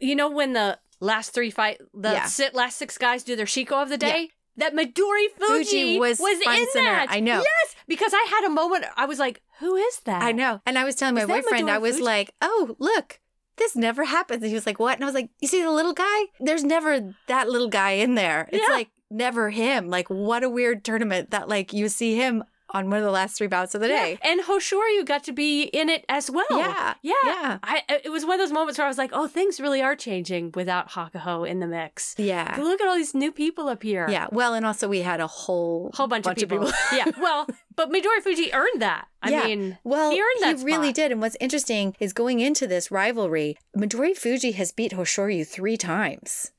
[0.00, 2.24] you know, when the last three fight, the Yeah.
[2.26, 4.30] si- last six guys do their Shiko of the day?
[4.58, 6.88] That Midori Fuji, Fuji was front in center.
[6.90, 7.08] that.
[7.10, 7.40] I know.
[7.40, 8.86] Yes, because I had a moment.
[8.96, 10.62] I was like, "Who is that?" I know.
[10.64, 12.04] And I was telling my Is that boyfriend, I was Fuji?
[12.04, 13.20] like, oh, look,
[13.56, 14.42] this never happens.
[14.42, 14.94] And he was like, what?
[14.96, 16.24] And I was like, you see the little guy?
[16.40, 18.48] There's never that little guy in there.
[18.52, 18.74] It's Yeah.
[18.74, 19.88] like never him.
[19.88, 22.42] Like, what a weird tournament that, like, you see him
[22.76, 24.18] on one of the last three bouts of the day.
[24.22, 26.44] And Hoshoryu got to be in it as well.
[26.50, 27.12] Yeah, yeah.
[27.24, 27.58] yeah.
[27.62, 29.96] I, it was one of those moments where I was like, "Oh, things really are
[29.96, 32.56] changing without Hakuho in the mix." Yeah.
[32.60, 34.06] Look at all these new people up here.
[34.10, 34.26] Yeah.
[34.30, 36.70] Well, and also we had a whole whole bunch, of people.
[36.92, 37.06] yeah.
[37.20, 39.06] Well, but Midori Fuji earned that.
[39.22, 39.44] I Yeah.
[39.46, 40.94] mean, Well, he earned that He really spot.
[40.94, 41.12] did.
[41.12, 46.52] And what's interesting is going into this rivalry, Midori Fuji has beat Hoshoryu three times.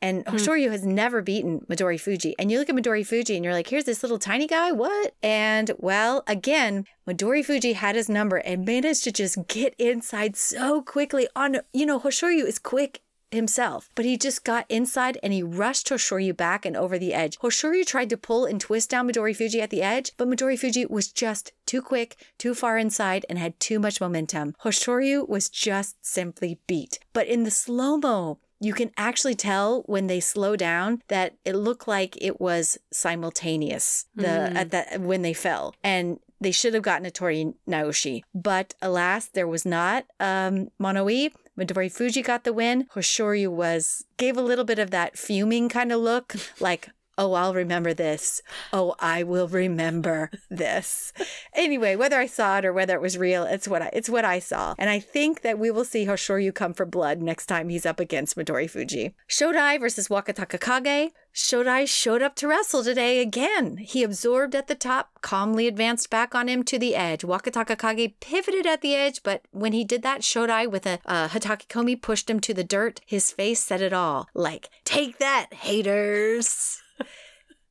[0.00, 0.36] And Hmm.
[0.36, 2.34] Hoshoryu has never beaten Midori Fuji.
[2.38, 4.72] And you look at Midori Fuji and you're like, here's this little tiny guy.
[4.72, 5.14] What?
[5.22, 10.82] And well, again, Midori Fuji had his number and managed to just get inside so
[10.82, 15.42] quickly on, you know, Hoshoryu is quick himself, but he just got inside and he
[15.42, 17.38] rushed Hoshoryu back and over the edge.
[17.40, 20.86] Hoshoryu tried to pull and twist down Midori Fuji at the edge, but Midori Fuji
[20.86, 24.54] was just too quick, too far inside, and had too much momentum.
[24.64, 27.00] Hoshoryu was just simply beat.
[27.12, 31.54] But in the slow mo, you can actually tell when they slow down that it
[31.54, 34.56] looked like it was simultaneous the Mm.
[34.56, 35.74] at that when they fell.
[35.82, 38.22] And they should have gotten a Tori Naoshi.
[38.34, 42.86] But alas there was not um Mono-ii Midori Fuji got the win.
[42.94, 47.52] Hoshoryu was gave a little bit of that fuming kind of look like Oh, I'll
[47.52, 48.42] remember this.
[48.72, 51.12] Oh, I will remember this.
[51.52, 54.24] Anyway, whether I saw it or whether it was real, it's what I it's what
[54.24, 54.76] I saw.
[54.78, 57.98] And I think that we will see Hoshoryu come for blood next time he's up
[57.98, 59.16] against Midori Fuji.
[59.28, 61.10] Shodai versus Wakataka Kage.
[61.34, 63.78] Shodai showed up to wrestle today again.
[63.78, 67.22] He absorbed at the top, calmly advanced back on him to the edge.
[67.22, 71.28] Wakataka Kage pivoted at the edge, but when he did that, Shodai with a uh,
[71.28, 73.00] Hataki Komi pushed him to the dirt.
[73.04, 74.28] His face said it all.
[74.34, 76.80] Like, take that, haters.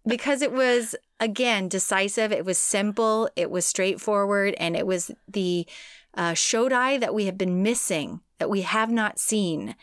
[0.08, 2.32] Because it was, again, decisive.
[2.32, 3.30] It was simple.
[3.36, 4.56] It was straightforward.
[4.58, 5.68] And it was the
[6.14, 9.76] uh, Shodai that we have been missing, that we have not seen.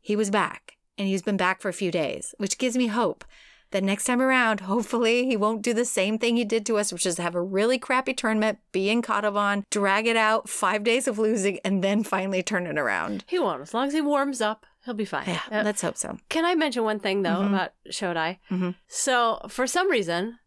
[0.00, 3.24] He was back and he's been back for a few days, which gives me hope
[3.70, 6.92] that next time around, hopefully he won't do the same thing he did to us,
[6.92, 11.06] which is have a really crappy tournament, be in Kadoban, drag it out, five days
[11.06, 13.24] of losing, and then finally turn it around.
[13.26, 13.62] He won't.
[13.62, 15.24] As long as he warms up, he'll be fine.
[15.26, 16.16] Yeah, Uh, let's hope so.
[16.28, 17.48] Can I mention one thing though Mhm.
[17.48, 18.38] about Shodai?
[18.50, 18.74] Mhm.
[18.86, 20.38] So for some reason,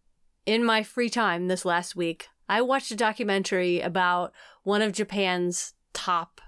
[0.45, 5.73] in my free time this last week, I watched a documentary about one of Japan's
[5.93, 6.41] top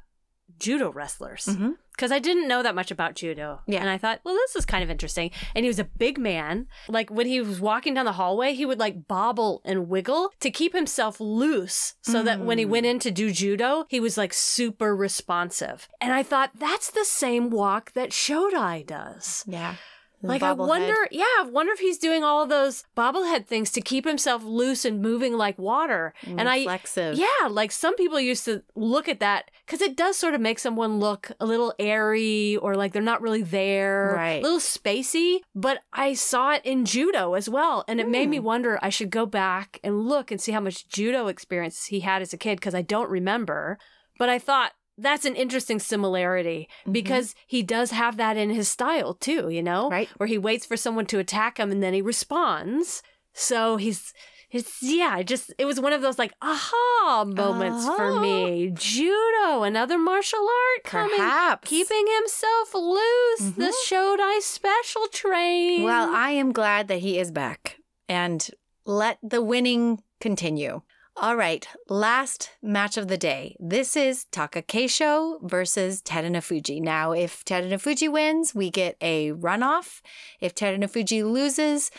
[0.59, 1.45] judo wrestlers.
[1.45, 1.77] Mhm.
[1.95, 3.61] Because I didn't know that much about judo.
[3.67, 3.79] Yeah.
[3.79, 5.31] And I thought, well, this is kind of interesting.
[5.55, 6.67] And he was a big man.
[6.87, 10.49] Like when he was walking down the hallway, he would like bobble and wiggle to
[10.51, 12.69] keep himself loose so that when he Mm.
[12.69, 15.87] went in to do judo, he was like super responsive.
[16.01, 19.43] And I thought, that's the same walk that Shodai does.
[19.47, 19.75] Yeah.
[20.23, 24.05] Like I wonder, yeah, I wonder if he's doing all those bobblehead things to keep
[24.05, 26.13] himself loose and moving like water.
[26.25, 27.17] And I, reflexive.
[27.17, 30.59] yeah, like some people used to look at that because it does sort of make
[30.59, 34.39] someone look a little airy or like they're not really there, Right.
[34.39, 35.39] A little spacey.
[35.53, 38.45] But I saw it in judo as well, and it made me Hmm.
[38.45, 38.79] wonder.
[38.81, 42.33] I should go back and look and see how much judo experience he had as
[42.33, 43.77] a kid because I don't remember.
[44.17, 44.71] But I thought.
[44.97, 46.91] That's an interesting similarity Mm-hmm.
[46.91, 49.89] because he does have that in his style too, you know?
[49.89, 50.09] Right.
[50.17, 53.01] Where he waits for someone to attack him and then he responds.
[53.33, 54.13] So he's
[54.51, 58.71] it's yeah, just it was one of those like aha moments for me.
[58.75, 61.67] Judo, another martial art coming, Perhaps.
[61.67, 63.55] keeping himself loose.
[63.57, 65.81] The Shodai special train.
[65.83, 67.77] Well, I am glad that he is back
[68.07, 68.47] and
[68.85, 70.81] let the winning continue.
[71.15, 73.55] All right, last match of the day.
[73.59, 76.81] This is Taka Keisho versus Terunofuji.
[76.81, 80.01] Now, if Terunofuji wins, we get a runoff.
[80.41, 81.91] If Terunofuji loses,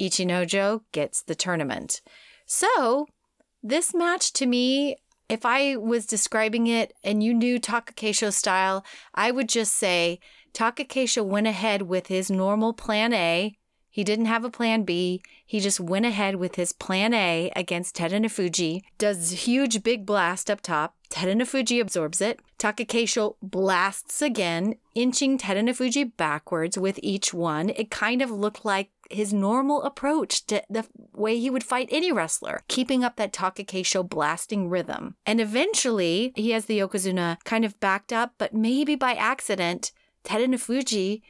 [0.00, 2.00] Ichinojo gets the tournament.
[2.46, 3.08] So,
[3.64, 4.96] this match to me,
[5.28, 10.20] if I was describing it and you knew Taka Keisho style, I would just say
[10.52, 13.56] Taka Keisho went ahead with his normal plan A.
[13.96, 15.22] He didn't have a plan B.
[15.46, 20.60] He just went ahead with his plan A against Terunofuji, does huge big blast up
[20.60, 20.96] top.
[21.08, 22.40] Terunofuji absorbs it.
[22.58, 27.70] Takakeisho blasts again, inching Terunofuji backwards with each one.
[27.70, 30.84] It kind of looked like his normal approach to the
[31.14, 35.16] way he would fight any wrestler, keeping up that Takakeisho blasting rhythm.
[35.24, 39.92] And eventually, he has the Yokozuna kind of backed up, but maybe by accident,
[40.22, 41.22] Terunofuji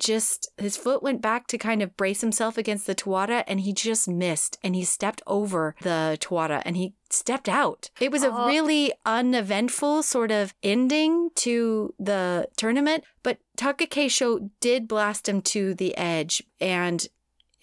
[0.00, 3.72] just his foot went back to kind of brace himself against the tawara and he
[3.72, 7.90] just missed and he stepped over the tawara and he stepped out.
[8.00, 8.46] It was a Oh.
[8.46, 15.96] really uneventful sort of ending to the tournament, but Takakeisho did blast him to the
[15.96, 17.06] edge and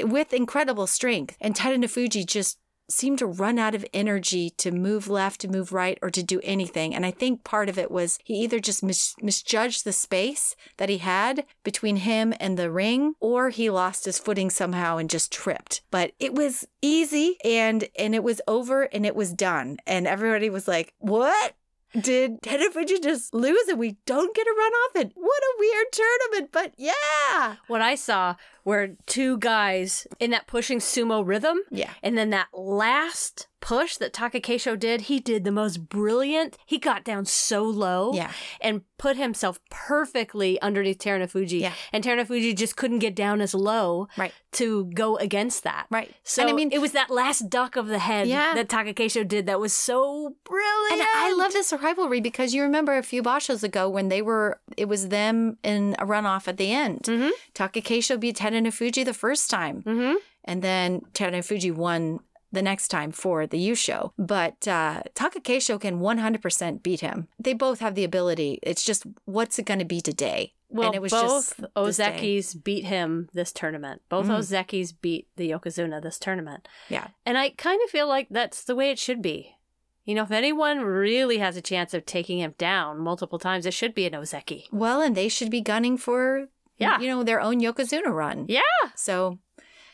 [0.03, 1.35] with incredible strength.
[1.41, 2.59] And Terunofuji just
[2.89, 6.39] seemed to run out of energy to move left, to move right, or to do
[6.43, 6.95] anything.
[6.95, 10.89] And I think part of it was he either just mis- misjudged the space that
[10.89, 15.31] he had between him and the ring, or he lost his footing somehow and just
[15.31, 15.81] tripped.
[15.91, 19.77] But it was easy and and it was over and it was done.
[19.85, 21.53] And everybody was like, What?
[21.99, 25.01] Did Terunofuji just lose and we don't get a runoff?
[25.01, 27.55] And what a weird tournament, but yeah.
[27.67, 28.35] what I saw
[28.67, 31.57] were two guys in that pushing sumo rhythm.
[31.71, 31.91] Yeah.
[32.03, 36.57] And then that last push that Takakeisho did, he did the most brilliant.
[36.65, 38.31] He got down so low Yeah.
[38.61, 41.61] and put himself perfectly underneath Terunofuji.
[41.61, 41.73] Yeah.
[41.91, 44.31] And Terunofuji just couldn't get down as low Right.
[44.53, 45.87] to go against that.
[45.89, 46.13] Right.
[46.23, 48.53] So And I mean- it was that last duck of the head Yeah.
[48.53, 50.93] that Takakeisho did that was so brilliant.
[51.01, 54.59] And I love this rivalry because you remember a few bashos ago when they were,
[54.77, 57.03] it was them in a runoff at the end.
[57.03, 57.31] Mhm.
[57.55, 59.83] Takakeisho beat Terunofuji the first time.
[59.83, 60.15] Mm-hmm.
[60.43, 62.19] And then Terunofuji won
[62.51, 64.11] the next time for the Yusho.
[64.17, 67.27] But uh, Takakeisho can 100% beat him.
[67.39, 68.59] They both have the ability.
[68.63, 70.53] It's just, what's it going to be today?
[70.69, 71.63] Well, and it was both.
[71.75, 74.01] Ozekis beat him this tournament.
[74.09, 74.39] Both Mm.
[74.39, 76.67] Ozekis beat the Yokozuna this tournament.
[76.89, 77.07] Yeah.
[77.25, 79.55] And I kind of feel like that's the way it should be.
[80.03, 83.73] You know, if anyone really has a chance of taking him down multiple times, it
[83.73, 84.65] should be an Ozeki.
[84.71, 86.47] Well, and they should be gunning for,
[86.77, 86.99] Yeah.
[86.99, 88.45] you know, their own Yokozuna run.
[88.47, 88.61] Yeah.
[88.95, 89.39] So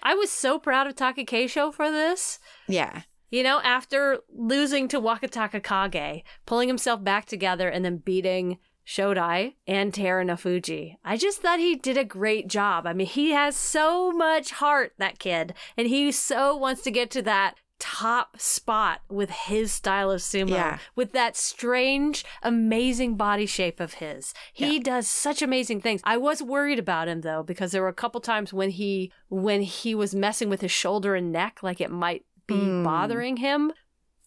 [0.02, 2.40] I was so proud of Takakeisho for this.
[2.68, 3.04] Yeah.
[3.32, 9.56] You know, after losing to Wakataka Kage, pulling himself back together and then beating Shodai
[9.66, 10.98] and Terunofuji.
[11.04, 12.86] I just thought he did a great job.
[12.86, 17.10] I mean, he has so much heart, that kid, and he so wants to get
[17.12, 17.56] to that
[17.86, 20.78] top spot with his style of sumo, Yeah.
[20.96, 24.34] with that strange, amazing body shape of his.
[24.54, 26.00] He does such amazing things.
[26.06, 29.64] I was worried about him though because there were a couple times when he when
[29.64, 32.84] he was messing with his shoulder and neck like it might be Mm.
[32.86, 33.74] bothering him.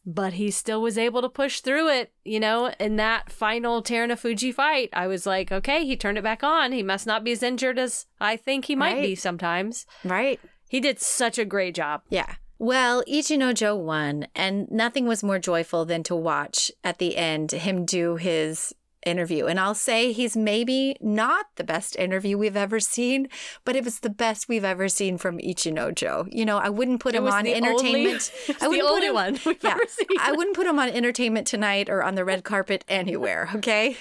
[0.09, 4.55] But he still was able to push through it, you know, in that final Terunofuji
[4.55, 4.89] fight.
[4.93, 6.71] I was like, okay, he turned it back on.
[6.71, 9.85] He must not be as injured as I think he might be sometimes.
[10.05, 10.39] Right?
[10.69, 12.03] He did such a great job.
[12.09, 12.37] Yeah.
[12.59, 17.85] Well, Ichinojo won, and nothing was more joyful than to watch at the end him
[17.85, 18.75] do his
[19.07, 19.47] interview.
[19.47, 23.29] And I'll say he's maybe not the best interview we've ever seen,
[23.65, 26.29] but it was the best we've ever seen from Ichinojo.
[26.33, 28.33] You know, I wouldn't put It him on the only- entertainment.
[28.49, 30.07] it's I wouldn't put only him- one we've yeah, ever seen.
[30.21, 33.49] I wouldn't put him on entertainment tonight or on the red carpet anywhere.
[33.57, 33.97] Okay.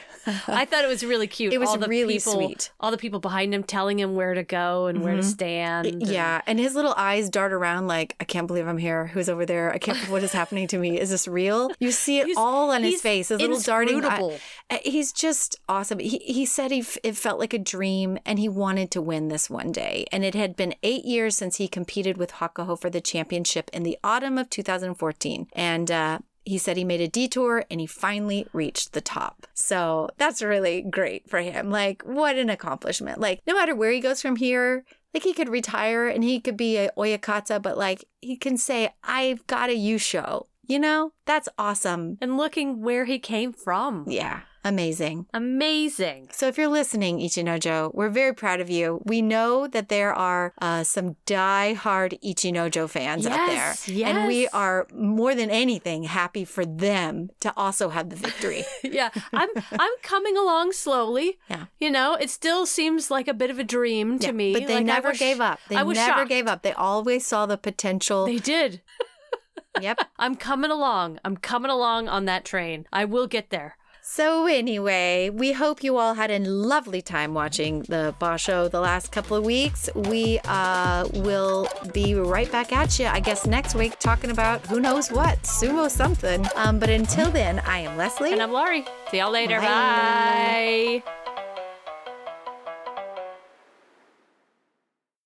[0.48, 1.54] I thought it was really cute.
[1.54, 2.72] It was all the really people, sweet.
[2.80, 5.30] All the people behind him telling him where to go and where to mm-hmm.
[5.30, 5.86] stand.
[5.88, 9.06] and- Yeah, and his little eyes dart around like, I can't believe I'm here.
[9.08, 9.72] Who's over there?
[9.72, 11.00] I can't believe what is happening to me.
[11.00, 11.70] Is this real?
[11.80, 13.30] You see it He's- all on his face.
[13.30, 14.04] His little darting.
[14.04, 14.40] eye-.
[14.96, 16.00] He's just awesome.
[16.00, 19.28] He he said he f- it felt like a dream, and he wanted to win
[19.28, 20.06] this one day.
[20.10, 23.84] And it had been eight years since he competed with Hakuho for the championship in
[23.84, 25.92] the autumn of 2014, and.
[25.92, 29.48] uh he said he made a detour and he finally reached the top.
[29.56, 31.72] So that's really great for him.
[31.72, 33.20] Like, what an accomplishment.
[33.20, 36.56] Like, no matter where he goes from here, like he could retire and he could
[36.56, 40.46] be a Oyakata, but like he can say, I've got a Yusho.
[40.68, 42.18] You know, that's awesome.
[42.22, 44.06] And looking where he came from.
[44.08, 45.28] Yeah, amazing.
[45.34, 46.28] Amazing.
[46.32, 49.02] So if you're listening, Ichinojo, we're very proud of you.
[49.06, 53.76] We know that there are uh, some die-hard Ichinojo fans out there.
[53.88, 58.64] Yes, And we are more than anything happy for them to also have the victory.
[58.84, 59.50] Yeah, I'm
[59.80, 61.38] I'm coming along slowly.
[61.50, 61.66] Yeah.
[61.80, 64.54] You know, it still seems like a bit of a dream to Yeah, me.
[64.54, 65.60] But they Like, never was- gave up.
[65.70, 66.30] They I was never shocked.
[66.30, 66.62] gave up.
[66.62, 68.26] They always saw the potential.
[68.26, 68.82] They did.
[69.82, 70.00] yep.
[70.20, 71.20] I'm coming along.
[71.26, 72.86] I'm coming along on that train.
[72.94, 73.78] I will get there.
[74.08, 79.12] So anyway, we hope you all had a lovely time watching the Basho the last
[79.12, 79.90] couple of weeks.
[79.96, 84.80] We uh, will be right back at you, I guess, next week talking about who
[84.80, 86.46] knows what, sumo something.
[86.56, 88.32] Um, but until then, I am Leslie.
[88.32, 88.86] And I'm Laurie.
[89.10, 89.60] See y'all later.
[89.60, 91.02] Bye.
[91.04, 91.25] Bye.